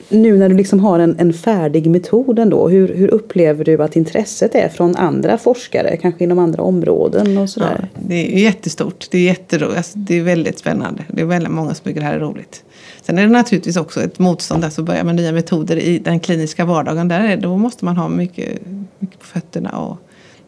nu 0.09 0.37
när 0.37 0.49
du 0.49 0.55
liksom 0.55 0.79
har 0.79 0.99
en, 0.99 1.19
en 1.19 1.33
färdig 1.33 1.89
metod 1.89 2.39
ändå, 2.39 2.69
hur, 2.69 2.95
hur 2.95 3.07
upplever 3.07 3.65
du 3.65 3.83
att 3.83 3.95
intresset 3.95 4.55
är 4.55 4.69
från 4.69 4.95
andra 4.95 5.37
forskare, 5.37 5.97
kanske 5.97 6.23
inom 6.23 6.39
andra 6.39 6.63
områden 6.63 7.37
och 7.37 7.49
sådär? 7.49 7.89
Ja, 7.93 8.01
det 8.07 8.35
är 8.35 8.39
jättestort, 8.39 9.07
det 9.11 9.17
är 9.17 9.23
jätteroligt, 9.23 9.77
alltså, 9.77 9.97
det 9.99 10.15
är 10.15 10.23
väldigt 10.23 10.59
spännande. 10.59 11.03
Det 11.07 11.21
är 11.21 11.25
väldigt 11.25 11.51
många 11.51 11.73
som 11.73 11.83
tycker 11.83 11.99
det 11.99 12.05
här 12.05 12.15
är 12.15 12.19
roligt. 12.19 12.63
Sen 13.01 13.17
är 13.17 13.21
det 13.21 13.29
naturligtvis 13.29 13.77
också 13.77 14.01
ett 14.01 14.19
motstånd, 14.19 14.63
alltså 14.63 14.83
börja 14.83 15.03
med 15.03 15.15
nya 15.15 15.31
metoder 15.31 15.77
i 15.77 15.99
den 15.99 16.19
kliniska 16.19 16.65
vardagen. 16.65 17.07
Där 17.07 17.19
är, 17.19 17.37
då 17.37 17.57
måste 17.57 17.85
man 17.85 17.97
ha 17.97 18.09
mycket, 18.09 18.59
mycket 18.99 19.19
på 19.19 19.25
fötterna. 19.25 19.69
Och 19.69 19.97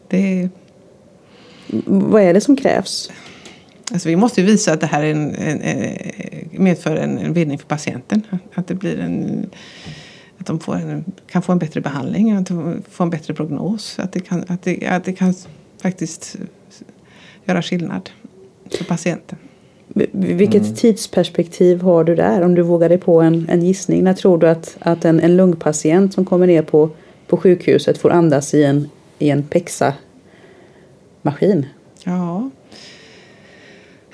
det 0.08 0.48
Vad 1.86 2.22
är 2.22 2.34
det 2.34 2.40
som 2.40 2.56
krävs? 2.56 3.10
Alltså 3.92 4.08
vi 4.08 4.16
måste 4.16 4.42
visa 4.42 4.72
att 4.72 4.80
det 4.80 4.86
här 4.86 5.02
en, 5.02 5.34
en, 5.34 5.60
en, 5.60 5.96
medför 6.62 6.96
en, 6.96 7.18
en 7.18 7.32
vinning 7.32 7.58
för 7.58 7.66
patienten. 7.66 8.22
Att, 8.54 8.66
det 8.66 8.74
blir 8.74 8.98
en, 8.98 9.50
att 10.38 10.46
de 10.46 10.60
får 10.60 10.74
en, 10.74 11.04
kan 11.26 11.42
få 11.42 11.52
en 11.52 11.58
bättre 11.58 11.80
behandling, 11.80 12.32
att 12.32 12.46
de 12.46 12.82
får 12.90 13.04
en 13.04 13.10
bättre 13.10 13.34
prognos. 13.34 13.98
Att 13.98 14.12
det 14.12 14.20
kan, 14.20 14.44
att 14.48 14.62
det, 14.62 14.86
att 14.86 15.04
det 15.04 15.12
kan 15.12 15.34
faktiskt 15.82 16.36
göra 17.44 17.62
skillnad 17.62 18.10
för 18.70 18.84
patienten. 18.84 19.38
Vilket 20.12 20.62
mm. 20.62 20.74
tidsperspektiv 20.74 21.80
har 21.80 22.04
du 22.04 22.14
där 22.14 22.42
om 22.42 22.54
du 22.54 22.62
vågar 22.62 22.88
dig 22.88 22.98
på 22.98 23.20
en, 23.20 23.46
en 23.48 23.62
gissning? 23.62 24.04
När 24.04 24.14
tror 24.14 24.38
du 24.38 24.48
att, 24.48 24.76
att 24.80 25.04
en, 25.04 25.20
en 25.20 25.36
lungpatient 25.36 26.14
som 26.14 26.24
kommer 26.24 26.46
ner 26.46 26.62
på, 26.62 26.90
på 27.26 27.36
sjukhuset 27.36 27.98
får 27.98 28.10
andas 28.10 28.54
i 28.54 28.64
en, 28.64 28.88
i 29.18 29.30
en 29.30 29.42
PEXA-maskin? 29.42 31.66
Ja, 32.04 32.50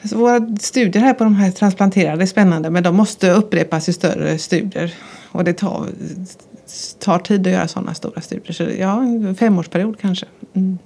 Alltså 0.03 0.17
våra 0.17 0.57
studier 0.61 1.03
här 1.03 1.15
på 1.15 1.25
de 1.25 1.35
här 1.35 1.51
transplanterade 1.51 2.23
är 2.23 2.27
spännande 2.27 2.71
men 2.71 2.83
de 2.83 2.97
måste 2.97 3.31
upprepas 3.31 3.89
i 3.89 3.93
större 3.93 4.39
studier. 4.39 4.95
Och 5.33 5.45
det 5.45 5.53
tar, 5.53 5.87
tar 6.99 7.19
tid 7.19 7.47
att 7.47 7.53
göra 7.53 7.69
sådana 7.69 7.95
stora 7.95 8.21
studier. 8.21 8.53
Så 8.53 8.63
ja, 8.79 9.03
en 9.03 9.35
femårsperiod 9.35 10.01
kanske. 10.01 10.27
Mm. 10.55 10.79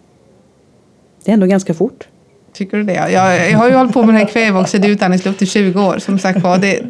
Det 1.24 1.30
är 1.30 1.34
ändå 1.34 1.46
ganska 1.46 1.74
fort. 1.74 2.08
Tycker 2.52 2.76
du 2.76 2.82
det? 2.82 2.94
Jag, 2.94 3.50
jag 3.50 3.58
har 3.58 3.68
ju 3.68 3.74
hållit 3.74 3.92
på 3.92 4.00
med 4.02 4.08
den 4.08 4.16
här 4.16 4.32
kväveoxid 4.32 4.84
i 4.84 4.88
utandningsluft 4.88 5.42
i 5.42 5.46
20 5.46 5.80
år. 5.80 5.98
Som 5.98 6.18
sagt 6.18 6.42
var, 6.42 6.58
det, 6.58 6.82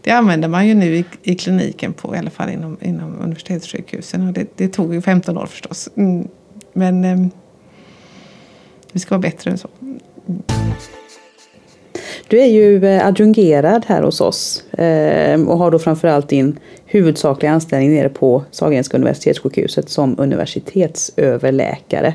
det 0.00 0.10
använder 0.10 0.48
man 0.48 0.68
ju 0.68 0.74
nu 0.74 0.96
i, 0.96 1.04
i, 1.22 1.34
kliniken 1.34 1.92
på, 1.92 2.14
i 2.14 2.18
alla 2.18 2.30
fall 2.30 2.50
inom, 2.50 2.76
inom 2.80 3.18
universitetssjukhusen. 3.20 4.26
Och 4.26 4.32
det, 4.32 4.46
det 4.56 4.68
tog 4.68 4.94
ju 4.94 5.02
15 5.02 5.38
år 5.38 5.46
förstås. 5.46 5.88
Mm. 5.96 6.28
Men 6.72 7.04
eh, 7.04 7.26
vi 8.92 9.00
ska 9.00 9.10
vara 9.10 9.22
bättre 9.22 9.50
än 9.50 9.58
så. 9.58 9.68
Mm. 9.82 10.00
Du 12.28 12.40
är 12.40 12.46
ju 12.46 12.84
eh, 12.84 13.06
adjungerad 13.06 13.84
här 13.86 14.02
hos 14.02 14.20
oss 14.20 14.64
eh, 14.72 15.40
och 15.40 15.58
har 15.58 15.70
då 15.70 15.78
framförallt 15.78 16.28
din 16.28 16.58
huvudsakliga 16.84 17.52
anställning 17.52 17.94
nere 17.94 18.08
på 18.08 18.44
Sahlgrenska 18.50 18.96
universitetssjukhuset 18.96 19.88
som 19.88 20.14
universitetsöverläkare. 20.18 22.14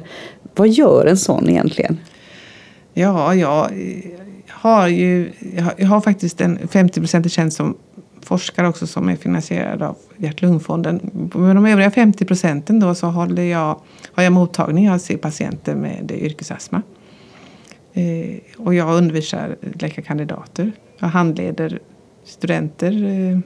Vad 0.55 0.69
gör 0.69 1.05
en 1.05 1.17
sån 1.17 1.49
egentligen? 1.49 1.99
Ja, 2.93 3.35
jag 3.35 3.69
har 4.47 4.87
ju 4.87 5.31
jag 5.77 5.87
har 5.87 6.01
faktiskt 6.01 6.41
en 6.41 6.59
50% 6.59 7.29
tjänst 7.29 7.57
som 7.57 7.77
forskare 8.21 8.67
också 8.67 8.87
som 8.87 9.09
är 9.09 9.15
finansierad 9.15 9.81
av 9.81 9.95
Hjärt-Lungfonden. 10.17 11.09
Med 11.35 11.55
de 11.55 11.65
övriga 11.65 11.91
50 11.91 12.25
procenten 12.25 12.79
då 12.79 12.95
så 12.95 13.07
håller 13.07 13.43
jag, 13.43 13.79
har 14.11 14.23
jag 14.23 14.33
mottagning. 14.33 14.85
Jag 14.85 15.01
ser 15.01 15.17
patienter 15.17 15.75
med 15.75 16.11
yrkesastma. 16.11 16.77
Mm 16.77 17.00
och 18.57 18.73
jag 18.73 18.95
undervisar 18.97 19.55
läkarkandidater. 19.79 20.71
Jag 20.99 21.07
handleder 21.07 21.79
studenter, 22.23 23.03
eh, 23.05 23.39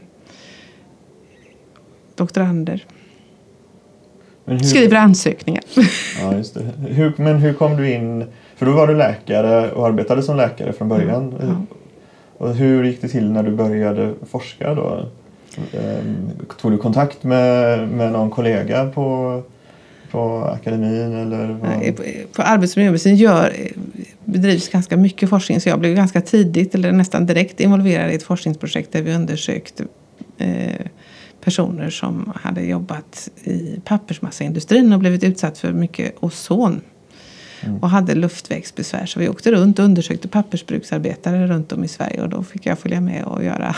doktorander. 2.15 2.85
Hur, 4.45 4.59
Skriver 4.59 4.97
ansökningar. 4.97 5.63
Ja, 6.21 6.35
just 6.35 6.53
det. 6.53 6.61
Hur, 6.87 7.13
men 7.17 7.35
hur 7.35 7.53
kom 7.53 7.77
du 7.77 7.91
in? 7.91 8.25
För 8.55 8.65
då 8.65 8.71
var 8.71 8.87
du 8.87 8.95
läkare 8.95 9.71
och 9.71 9.87
arbetade 9.87 10.23
som 10.23 10.37
läkare 10.37 10.73
från 10.73 10.89
början. 10.89 11.35
Ja, 11.39 11.45
ja. 11.45 11.77
Och 12.37 12.55
hur 12.55 12.83
gick 12.83 13.01
det 13.01 13.07
till 13.07 13.31
när 13.31 13.43
du 13.43 13.51
började 13.51 14.13
forska 14.29 14.73
då? 14.73 15.05
Ehm, 15.73 16.29
tog 16.61 16.71
du 16.71 16.77
kontakt 16.77 17.23
med, 17.23 17.87
med 17.89 18.11
någon 18.11 18.29
kollega 18.29 18.85
på, 18.85 19.41
på 20.11 20.43
akademin? 20.43 21.13
Eller? 21.13 22.25
På 22.33 22.41
Arbets 22.41 22.73
och 22.73 22.77
miljömedicin 22.77 23.15
gör, 23.15 23.53
bedrivs 24.25 24.69
ganska 24.69 24.97
mycket 24.97 25.29
forskning 25.29 25.61
så 25.61 25.69
jag 25.69 25.79
blev 25.79 25.95
ganska 25.95 26.21
tidigt 26.21 26.75
eller 26.75 26.91
nästan 26.91 27.25
direkt 27.25 27.59
involverad 27.59 28.11
i 28.11 28.15
ett 28.15 28.23
forskningsprojekt 28.23 28.91
där 28.91 29.01
vi 29.01 29.15
undersökte 29.15 29.85
eh, 30.37 30.85
personer 31.41 31.89
som 31.89 32.33
hade 32.35 32.61
jobbat 32.61 33.29
i 33.43 33.79
pappersmassaindustrin 33.85 34.93
och 34.93 34.99
blivit 34.99 35.23
utsatt 35.23 35.57
för 35.57 35.73
mycket 35.73 36.15
ozon 36.19 36.81
mm. 37.61 37.77
och 37.77 37.89
hade 37.89 38.15
luftvägsbesvär. 38.15 39.05
Så 39.05 39.19
vi 39.19 39.29
åkte 39.29 39.51
runt 39.51 39.79
och 39.79 39.85
undersökte 39.85 40.27
pappersbruksarbetare 40.27 41.47
runt 41.47 41.71
om 41.71 41.83
i 41.83 41.87
Sverige 41.87 42.21
och 42.21 42.29
då 42.29 42.43
fick 42.43 42.65
jag 42.65 42.79
följa 42.79 43.01
med 43.01 43.23
och 43.23 43.43
göra 43.43 43.75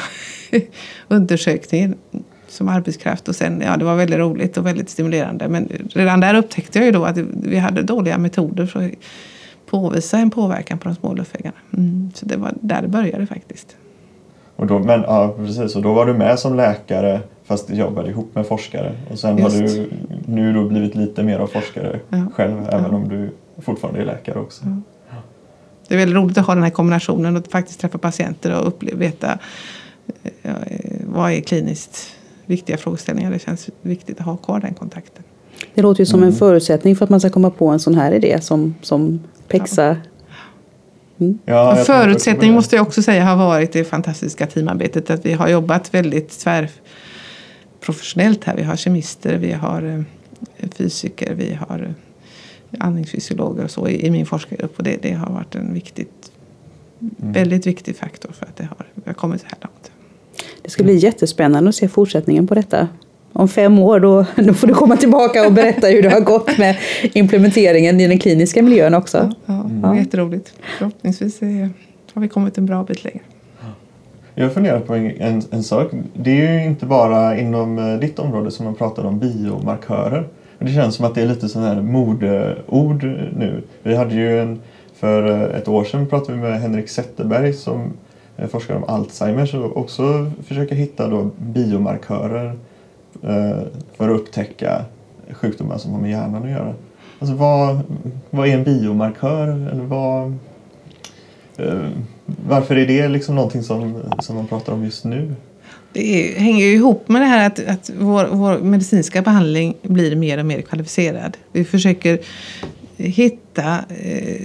undersökningen 1.08 1.96
som 2.48 2.68
arbetskraft. 2.68 3.28
Och 3.28 3.36
sen, 3.36 3.62
ja, 3.66 3.78
det 3.78 3.86
var 3.86 3.96
väldigt 3.96 4.20
roligt 4.20 4.58
och 4.58 4.66
väldigt 4.66 4.90
stimulerande. 4.90 5.48
Men 5.48 5.70
redan 5.94 6.20
där 6.20 6.34
upptäckte 6.34 6.80
jag 6.80 6.86
ju 6.86 6.92
då 6.92 7.06
att 7.06 7.18
vi 7.44 7.58
hade 7.58 7.82
dåliga 7.82 8.18
metoder 8.18 8.66
för 8.66 8.86
att 8.86 8.92
påvisa 9.66 10.18
en 10.18 10.30
påverkan 10.30 10.78
på 10.78 10.90
de 10.90 10.96
små 10.96 11.14
luftvägarna. 11.14 11.58
Mm. 11.74 12.12
Så 12.16 12.26
det 12.26 12.38
var 12.38 12.54
där 12.62 12.82
det 12.82 12.88
började 12.88 13.26
faktiskt. 13.26 13.76
Och 14.56 14.68
då, 14.68 14.80
men, 14.80 15.02
ja, 15.02 15.34
precis, 15.38 15.76
och 15.76 15.82
då 15.82 15.94
var 15.94 16.06
du 16.06 16.14
med 16.14 16.40
som 16.40 16.56
läkare 16.56 17.22
fast 17.46 17.70
jobbade 17.70 18.10
ihop 18.10 18.36
med 18.36 18.48
forskare. 18.48 18.96
Och 19.12 19.20
sen 19.20 19.38
Just. 19.38 19.56
har 19.56 19.64
du 19.64 19.90
nu 20.26 20.54
då 20.54 20.68
blivit 20.68 20.96
lite 20.96 21.24
mer 21.24 21.40
av 21.40 21.48
forskare 21.48 22.00
ja. 22.10 22.26
själv 22.34 22.68
ja. 22.72 22.78
även 22.78 22.92
om 22.92 23.10
du 23.10 23.32
fortfarande 23.62 24.02
är 24.02 24.06
läkare 24.06 24.40
också. 24.40 24.66
Ja. 24.66 25.16
Det 25.88 25.94
är 25.94 25.98
väldigt 25.98 26.18
roligt 26.18 26.38
att 26.38 26.46
ha 26.46 26.54
den 26.54 26.64
här 26.64 26.70
kombinationen 26.70 27.38
och 27.38 27.48
faktiskt 27.48 27.80
träffa 27.80 27.98
patienter 27.98 28.60
och 28.60 28.68
uppleva, 28.68 28.98
veta 28.98 29.40
eh, 30.44 30.54
vad 31.06 31.32
är 31.32 31.42
kliniskt 31.42 32.17
viktiga 32.48 32.78
frågeställningar. 32.78 33.32
Det 33.32 33.40
känns 33.40 33.70
viktigt 33.82 34.20
att 34.20 34.26
ha 34.26 34.38
kvar 34.38 34.60
den 34.60 34.74
kontakten. 34.74 35.24
Det 35.74 35.82
låter 35.82 36.02
ju 36.02 36.06
som 36.06 36.20
mm. 36.20 36.30
en 36.30 36.36
förutsättning 36.36 36.96
för 36.96 37.04
att 37.04 37.10
man 37.10 37.20
ska 37.20 37.30
komma 37.30 37.50
på 37.50 37.68
en 37.68 37.80
sån 37.80 37.96
här 37.96 38.12
idé 38.12 38.42
som, 38.42 38.76
som 38.82 39.20
PEXA 39.48 39.98
Mm. 41.20 41.40
Ja, 41.46 41.76
förutsättning 41.76 42.54
måste 42.54 42.76
jag 42.76 42.88
också 42.88 43.02
säga 43.02 43.26
har 43.26 43.36
varit 43.36 43.72
det 43.72 43.84
fantastiska 43.84 44.48
teamarbetet. 44.48 45.10
Att 45.10 45.26
vi 45.26 45.34
har 45.34 45.48
jobbat 45.48 45.94
väldigt 45.94 46.40
tvärprofessionellt 46.40 48.44
här. 48.44 48.56
Vi 48.56 48.64
har 48.64 48.76
kemister, 48.76 49.38
vi 49.38 49.52
har 49.52 50.06
eh, 50.58 50.70
fysiker, 50.70 51.34
vi 51.34 51.54
har 51.54 51.84
eh, 51.84 51.90
andningsfysiologer 52.80 53.64
och 53.64 53.72
så 53.72 53.88
i, 53.88 54.06
i 54.06 54.12
min 54.12 54.26
forskargrupp. 54.26 54.78
Och 54.78 54.84
det, 54.84 54.98
det 55.02 55.14
har 55.14 55.34
varit 55.34 55.56
en 55.56 55.74
viktigt, 55.74 56.32
mm. 57.00 57.34
väldigt 57.34 57.68
viktig 57.68 57.98
faktor 57.98 58.32
för 58.32 58.46
att 58.46 58.56
det 58.56 58.64
har, 58.64 58.88
vi 58.94 59.04
har 59.06 59.14
kommit 59.14 59.42
så 59.42 59.48
här 59.48 59.58
långt. 59.62 59.87
Det 60.68 60.72
ska 60.72 60.84
bli 60.84 60.96
jättespännande 60.96 61.70
att 61.70 61.76
se 61.76 61.88
fortsättningen 61.88 62.48
på 62.48 62.56
detta 62.56 62.88
om 63.34 63.48
fem 63.48 63.80
år 63.80 64.00
då, 64.00 64.26
då 64.36 64.54
får 64.54 64.68
du 64.68 64.74
komma 64.74 64.98
tillbaka 64.98 65.46
och 65.46 65.54
berätta 65.54 65.88
hur 65.88 66.02
det 66.02 66.10
har 66.10 66.20
gått 66.20 66.58
med 66.58 66.78
implementeringen 67.02 68.02
i 68.02 68.08
den 68.08 68.20
kliniska 68.20 68.64
miljön 68.64 68.94
också. 68.94 69.18
Ja, 69.18 69.34
ja, 69.46 69.54
mm. 69.54 69.82
ja. 69.84 69.96
Jätteroligt. 69.96 70.54
Förhoppningsvis 70.78 71.42
är, 71.42 71.70
har 72.14 72.22
vi 72.22 72.28
kommit 72.28 72.58
en 72.58 72.66
bra 72.66 72.84
bit 72.84 73.04
längre. 73.04 73.20
Jag 74.36 74.54
funderar 74.54 74.80
på 74.80 74.94
en, 74.96 75.22
en, 75.22 75.42
en, 75.52 75.64
sak. 75.64 75.92
Det 76.14 76.48
är 76.48 76.54
ju 76.54 76.66
inte 76.66 76.86
bara 76.86 77.38
inom 77.38 77.80
eh, 77.80 78.00
ditt 78.00 78.20
område 78.20 78.52
som 78.52 78.66
man 78.66 78.76
pratar 78.76 79.06
om 79.06 79.20
biomarkörer. 79.20 80.28
Det 80.60 80.74
känns 80.74 80.96
som 80.96 81.06
att 81.06 81.16
det 81.16 81.22
är 81.22 81.28
lite 81.28 81.50
sån 81.50 81.64
här 81.64 81.82
modeord 81.82 83.04
nu. 83.38 83.64
Vi 83.84 83.96
hade 83.96 84.16
ju 84.16 84.40
en, 84.40 84.60
för 84.96 85.30
eh, 85.30 85.58
ett 85.58 85.68
år 85.68 85.84
sedan 85.84 86.08
pratade 86.08 86.34
vi 86.34 86.44
med 86.44 86.62
Henrik 86.62 86.90
Zetterberg 86.90 87.54
som 87.54 87.94
Eh, 88.38 88.48
forskar 88.48 88.76
om 88.76 88.84
Alzheimers 88.84 89.54
och 89.54 89.78
också 89.78 90.32
försöker 90.48 90.76
hitta 90.76 91.08
då 91.08 91.30
biomarkörer 91.38 92.46
eh, 93.24 93.62
för 93.98 94.10
att 94.10 94.22
upptäcka 94.22 94.86
sjukdomar 95.32 95.78
som 95.78 95.92
har 95.92 96.02
med 96.02 96.12
hjärnan 96.12 96.44
att 96.44 96.50
göra. 96.50 96.74
Alltså 97.20 97.36
vad, 97.36 97.80
vad 98.30 98.48
är 98.48 98.54
en 98.54 98.64
biomarkör? 98.64 99.48
Eller 99.48 99.84
vad, 99.84 100.38
eh, 101.58 101.90
varför 102.26 102.76
är 102.76 102.88
det 102.88 103.08
liksom 103.08 103.36
någonting 103.36 103.64
som, 103.64 104.04
som 104.20 104.36
man 104.36 104.48
pratar 104.48 104.74
om 104.74 104.84
just 104.84 105.06
nu? 105.06 105.36
Det 105.94 106.34
hänger 106.38 106.66
ju 106.66 106.74
ihop 106.74 107.08
med 107.08 107.22
det 107.22 107.26
här 107.26 107.48
att, 107.48 107.68
att 107.68 107.92
vår, 108.00 108.28
vår 108.32 108.60
medicinska 108.60 109.22
behandling 109.22 109.76
blir 109.82 110.16
mer 110.16 110.38
och 110.38 110.46
mer 110.46 110.62
kvalificerad. 110.62 111.38
Vi 111.52 111.64
försöker 111.64 112.20
hitta 112.98 113.86
eh, 113.90 114.42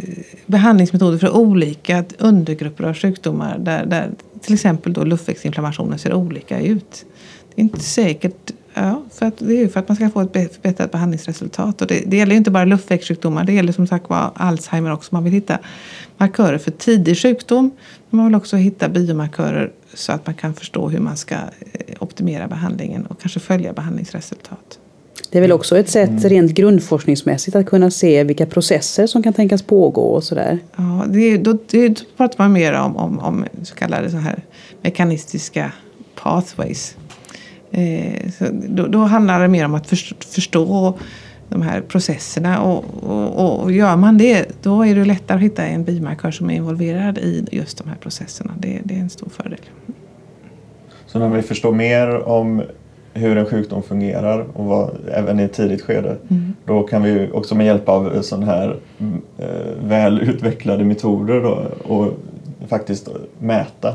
behandlingsmetoder 0.46 1.18
för 1.18 1.36
olika 1.36 2.04
undergrupper 2.18 2.84
av 2.84 2.94
sjukdomar 2.94 3.58
där, 3.58 3.86
där 3.86 4.10
till 4.40 4.54
exempel 4.54 4.92
då 4.92 5.04
luftvägsinflammationer 5.04 5.96
ser 5.96 6.14
olika 6.14 6.60
ut. 6.60 7.04
Det 7.54 7.60
är 7.60 7.64
inte 7.64 7.80
säkert 7.80 8.52
Ja, 8.74 9.02
för 9.12 9.26
att, 9.26 9.38
det 9.38 9.54
är 9.54 9.58
ju 9.58 9.68
för 9.68 9.80
att 9.80 9.88
man 9.88 9.96
ska 9.96 10.10
få 10.10 10.20
ett 10.20 10.54
förbättrat 10.54 10.92
behandlingsresultat. 10.92 11.82
Och 11.82 11.86
det, 11.86 12.02
det 12.06 12.16
gäller 12.16 12.32
ju 12.32 12.38
inte 12.38 12.50
bara 12.50 12.64
luftvägssjukdomar, 12.64 13.44
det 13.44 13.52
gäller 13.52 13.72
som 13.72 13.86
sagt 13.86 14.08
var 14.08 14.30
Alzheimer 14.34 14.92
också. 14.92 15.14
Man 15.14 15.24
vill 15.24 15.32
hitta 15.32 15.58
markörer 16.16 16.58
för 16.58 16.70
tidig 16.70 17.18
sjukdom. 17.18 17.70
Men 18.10 18.16
man 18.16 18.26
vill 18.26 18.34
också 18.34 18.56
hitta 18.56 18.88
biomarkörer 18.88 19.72
så 19.94 20.12
att 20.12 20.26
man 20.26 20.34
kan 20.34 20.54
förstå 20.54 20.88
hur 20.88 21.00
man 21.00 21.16
ska 21.16 21.34
eh, 21.34 21.96
optimera 21.98 22.48
behandlingen 22.48 23.06
och 23.06 23.20
kanske 23.20 23.40
följa 23.40 23.72
behandlingsresultat. 23.72 24.78
Det 25.30 25.38
är 25.38 25.42
väl 25.42 25.52
också 25.52 25.78
ett 25.78 25.90
sätt 25.90 26.10
mm. 26.10 26.22
rent 26.22 26.52
grundforskningsmässigt 26.52 27.56
att 27.56 27.66
kunna 27.66 27.90
se 27.90 28.24
vilka 28.24 28.46
processer 28.46 29.06
som 29.06 29.22
kan 29.22 29.32
tänkas 29.32 29.62
pågå 29.62 30.02
och 30.02 30.24
sådär. 30.24 30.58
Ja, 30.76 31.04
det, 31.08 31.36
då, 31.36 31.58
det, 31.70 31.88
då 31.88 32.04
pratar 32.16 32.44
man 32.44 32.52
mer 32.52 32.72
om, 32.72 32.96
om, 32.96 33.18
om 33.18 33.44
så 33.62 33.74
kallade 33.74 34.10
så 34.10 34.16
här 34.16 34.42
mekanistiska 34.82 35.72
pathways. 36.14 36.96
Eh, 37.70 38.30
så 38.38 38.44
då, 38.52 38.86
då, 38.86 38.98
handlar 38.98 39.40
det 39.40 39.48
mer 39.48 39.64
om 39.64 39.74
att 39.74 39.86
förstå 40.34 40.98
de 41.48 41.62
här 41.62 41.80
processerna. 41.80 42.62
Och, 42.62 42.84
och, 43.02 43.62
och, 43.62 43.72
gör 43.72 43.96
man 43.96 44.18
det, 44.18 44.62
då 44.62 44.86
är 44.86 44.94
det 44.94 45.04
lättare 45.04 45.36
att 45.36 45.44
hitta 45.44 45.66
en 45.66 45.84
biomarkör 45.84 46.30
som 46.30 46.50
är 46.50 46.54
involverad 46.54 47.18
i 47.18 47.46
just 47.52 47.78
de 47.78 47.88
här 47.88 47.96
processerna. 47.96 48.54
Det, 48.58 48.80
det 48.84 48.94
är 48.94 48.98
en 48.98 49.10
stor 49.10 49.28
fördel. 49.28 49.60
Så 51.06 51.18
när 51.18 51.28
vi 51.28 51.42
förstår 51.42 51.72
mer 51.72 52.28
om 52.28 52.62
hur 53.14 53.36
en 53.36 53.46
sjukdom 53.46 53.82
fungerar 53.82 54.46
och 54.54 54.64
vad, 54.64 54.90
även 55.14 55.40
i 55.40 55.42
ett 55.42 55.52
tidigt 55.52 55.82
skede. 55.82 56.16
Mm. 56.28 56.52
Då 56.64 56.82
kan 56.82 57.02
vi 57.02 57.30
också 57.32 57.54
med 57.54 57.66
hjälp 57.66 57.88
av 57.88 58.22
sådana 58.22 58.46
här 58.46 58.76
eh, 59.38 59.46
väl 59.84 60.20
utvecklade 60.20 60.84
metoder 60.84 61.40
då, 61.40 61.62
och 61.94 62.08
faktiskt 62.68 63.08
mäta 63.38 63.88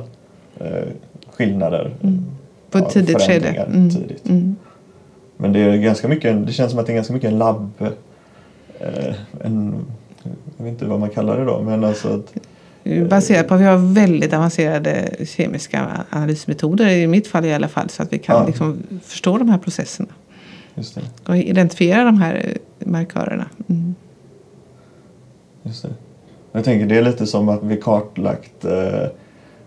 eh, 0.60 0.88
skillnader. 1.32 1.96
Mm 2.04 2.26
på 2.72 2.78
ett 2.78 2.90
tidigt 2.90 3.22
skede. 3.22 3.48
Mm. 3.48 3.90
Tidigt. 3.90 4.30
Mm. 4.30 4.56
Men 5.38 5.54
det, 5.54 5.60
är 5.60 5.78
ganska 5.78 6.08
mycket, 6.08 6.46
det 6.46 6.54
känns 6.54 6.72
som 6.72 6.80
att 6.80 6.86
det 6.86 6.94
är 6.94 6.96
ganska 6.96 7.14
mycket 7.14 7.32
en 7.32 7.38
labb... 7.38 7.72
Eh, 8.80 9.16
en, 9.42 9.76
jag 10.58 10.66
vet 10.66 10.72
inte 10.72 10.86
vad 10.86 11.00
man 11.00 11.10
kallar 11.10 11.38
det 11.38 11.46
då, 11.46 11.62
men 11.62 11.84
alltså 11.84 12.08
att, 12.08 12.34
Baserat 13.10 13.48
på 13.48 13.54
att 13.54 13.62
vi 13.62 13.66
har 13.66 13.78
väldigt 13.78 14.34
avancerade 14.34 15.10
kemiska 15.26 16.06
analysmetoder, 16.10 16.90
i 16.90 17.08
mitt 17.08 17.28
fall 17.28 17.46
i 17.46 17.54
alla 17.54 17.68
fall, 17.68 17.90
så 17.90 18.04
att 18.04 18.14
vi 18.14 18.20
kan 18.20 18.36
ja. 18.36 18.48
liksom 18.48 18.84
förstå 19.04 19.38
de 19.38 19.50
här 19.50 19.58
processerna. 19.58 20.10
Och 21.28 21.38
identifiera 21.38 22.04
de 22.04 22.22
här 22.22 22.58
markörerna. 22.80 23.46
Mm. 23.70 23.96
Just 25.64 25.84
det. 25.84 25.90
Jag 26.52 26.64
tänker 26.64 26.86
det 26.86 26.98
är 26.98 27.02
lite 27.02 27.28
som 27.28 27.50
att 27.50 27.64
vi 27.64 27.78
kartlagt 27.78 28.66
eh, 28.66 29.04
eh, 29.04 29.10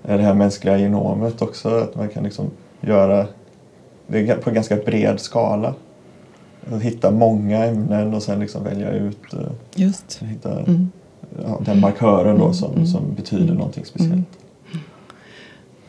det 0.02 0.22
här 0.22 0.34
mänskliga 0.34 0.78
genomet 0.78 1.42
också. 1.42 1.68
Att 1.68 1.94
man 1.94 2.08
kan 2.08 2.24
liksom 2.24 2.50
göra 2.80 3.26
det 4.06 4.42
på 4.42 4.50
en 4.50 4.54
ganska 4.54 4.76
bred 4.76 5.20
skala. 5.20 5.74
Att 6.72 6.82
hitta 6.82 7.10
många 7.10 7.64
ämnen 7.64 8.14
och 8.14 8.22
sen 8.22 8.40
liksom 8.40 8.64
välja 8.64 8.90
ut 8.90 9.32
eh, 9.32 9.40
Just. 9.74 10.22
hitta 10.22 10.60
Mm. 10.60 10.90
Ja, 11.46 11.60
den 11.64 11.80
markören 11.80 12.38
då 12.38 12.52
som, 12.52 12.72
Mm. 12.72 12.86
som 12.86 13.14
betyder 13.16 13.54
någonting 13.54 13.84
speciellt. 13.84 14.12
Mm. 14.12 14.24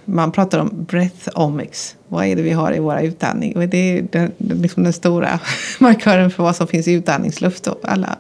Man 0.06 0.32
pratar 0.32 0.60
om 0.60 0.70
breathomics. 0.90 1.96
Vad 2.08 2.26
är 2.26 2.36
det 2.36 2.42
vi 2.42 2.52
har 2.52 2.76
i 2.76 2.80
våra 2.80 3.02
utandning? 3.02 3.56
Och 3.56 3.68
det 3.70 3.78
är 3.98 4.06
den, 4.12 4.32
den- 4.38 4.62
liksom 4.62 4.84
den 4.84 4.94
stora 4.94 5.40
markören 5.80 6.32
för 6.32 6.44
vad 6.44 6.56
som 6.56 6.68
finns 6.68 6.88
i 6.88 6.94
utandningsluft. 6.94 7.68
Och 7.68 7.80
alla, 7.84 8.18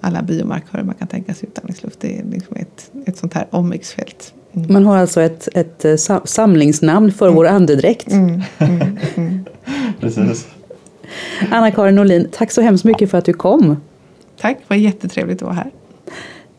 alla 0.00 0.22
biomarkörer 0.22 0.82
man 0.82 0.94
kan 0.94 1.08
tänka 1.08 1.34
sig 1.34 1.44
i 1.48 1.50
utandningsluft. 1.50 2.00
Det 2.00 2.18
är 2.18 2.24
liksom 2.24 2.56
ett, 2.56 2.90
ett 3.06 3.16
sånt 3.16 3.34
här 3.34 3.46
omicsfält. 3.50 4.32
Mm. 4.52 4.72
Man 4.72 4.86
har 4.86 4.96
alltså 4.96 5.20
ett, 5.20 5.48
ett 5.54 5.84
eh, 5.84 5.96
sa- 5.96 6.22
samlingsnamn 6.24 7.12
för 7.12 7.30
vår 7.30 7.46
andedräkt. 7.46 8.12
Mm, 8.12 8.42
mm, 8.58 8.98
mm. 9.16 9.44
Precis. 10.00 10.46
Anna-Karin 11.50 11.94
Norlin, 11.94 12.28
tack 12.32 12.50
så 12.52 12.60
hemskt 12.62 12.84
mycket 12.84 13.10
för 13.10 13.18
att 13.18 13.24
du 13.24 13.32
kom. 13.32 13.76
Tack, 14.40 14.56
det 14.58 14.64
var 14.68 14.76
jättetrevligt 14.76 15.36
att 15.42 15.46
vara 15.46 15.54
här. 15.54 15.70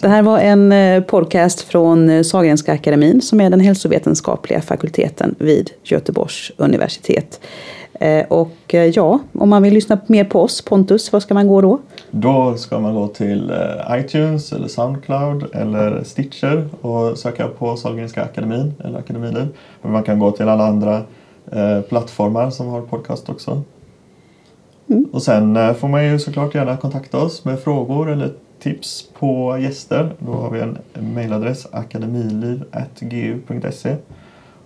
Det 0.01 0.07
här 0.07 0.21
var 0.21 0.39
en 0.39 0.71
eh, 0.71 1.03
podcast 1.03 1.61
från 1.61 2.09
eh, 2.09 2.23
Sahlgrenska 2.23 2.73
akademin 2.73 3.21
som 3.21 3.41
är 3.41 3.49
den 3.49 3.59
hälsovetenskapliga 3.59 4.61
fakulteten 4.61 5.35
vid 5.39 5.71
Göteborgs 5.83 6.51
universitet. 6.57 7.39
Eh, 7.93 8.25
Och 8.27 8.73
ja, 8.93 9.19
om 9.33 9.49
man 9.49 9.63
vill 9.63 9.73
lyssna 9.73 9.99
mer 10.07 10.23
på 10.23 10.41
oss, 10.41 10.61
Pontus, 10.61 11.13
var 11.13 11.19
ska 11.19 11.33
man 11.33 11.47
gå 11.47 11.61
då? 11.61 11.79
Då 12.11 12.57
ska 12.57 12.79
man 12.79 12.95
gå 12.95 13.07
till 13.07 13.51
iTunes 13.91 14.53
eller 14.53 14.67
Soundcloud 14.67 15.55
eller 15.55 16.03
Stitcher 16.03 16.69
och 16.81 17.17
söka 17.17 17.47
på 17.47 17.75
Sahlgrenska 17.77 18.23
akademin 18.23 18.73
eller 18.83 18.99
Akademiliv. 18.99 19.47
Men 19.81 19.91
man 19.91 20.03
kan 20.03 20.19
gå 20.19 20.31
till 20.31 20.49
alla 20.49 20.67
andra 20.67 21.01
plattformar 21.89 22.49
som 22.49 22.67
har 22.67 22.81
podcast 22.81 23.29
också. 23.29 23.61
Och 25.11 25.23
sen 25.23 25.75
får 25.75 25.87
man 25.87 26.05
ju 26.05 26.19
såklart 26.19 26.55
gärna 26.55 26.77
kontakta 26.77 27.17
oss 27.17 27.45
med 27.45 27.59
frågor 27.59 28.11
eller 28.11 28.31
tips 28.59 29.09
på 29.19 29.57
gäster. 29.57 30.15
Då 30.19 30.31
har 30.31 30.51
vi 30.51 30.59
en 30.59 30.77
mejladress 30.93 31.67
akademiliv.gu.se 31.71 33.95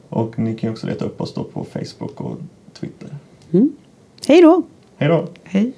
och 0.10 0.39
ni 0.39 0.56
kan 0.56 0.71
också 0.71 0.88
leta 0.88 1.06
upp 1.06 1.21
oss 1.21 1.34
då 1.34 1.43
på 1.43 1.63
Facebook 1.63 2.21
och 2.21 2.38
Twitter. 2.79 3.10
Hej 4.27 4.41
då! 4.41 4.63
Hej 4.97 5.10
då! 5.10 5.27
Hej. 5.43 5.73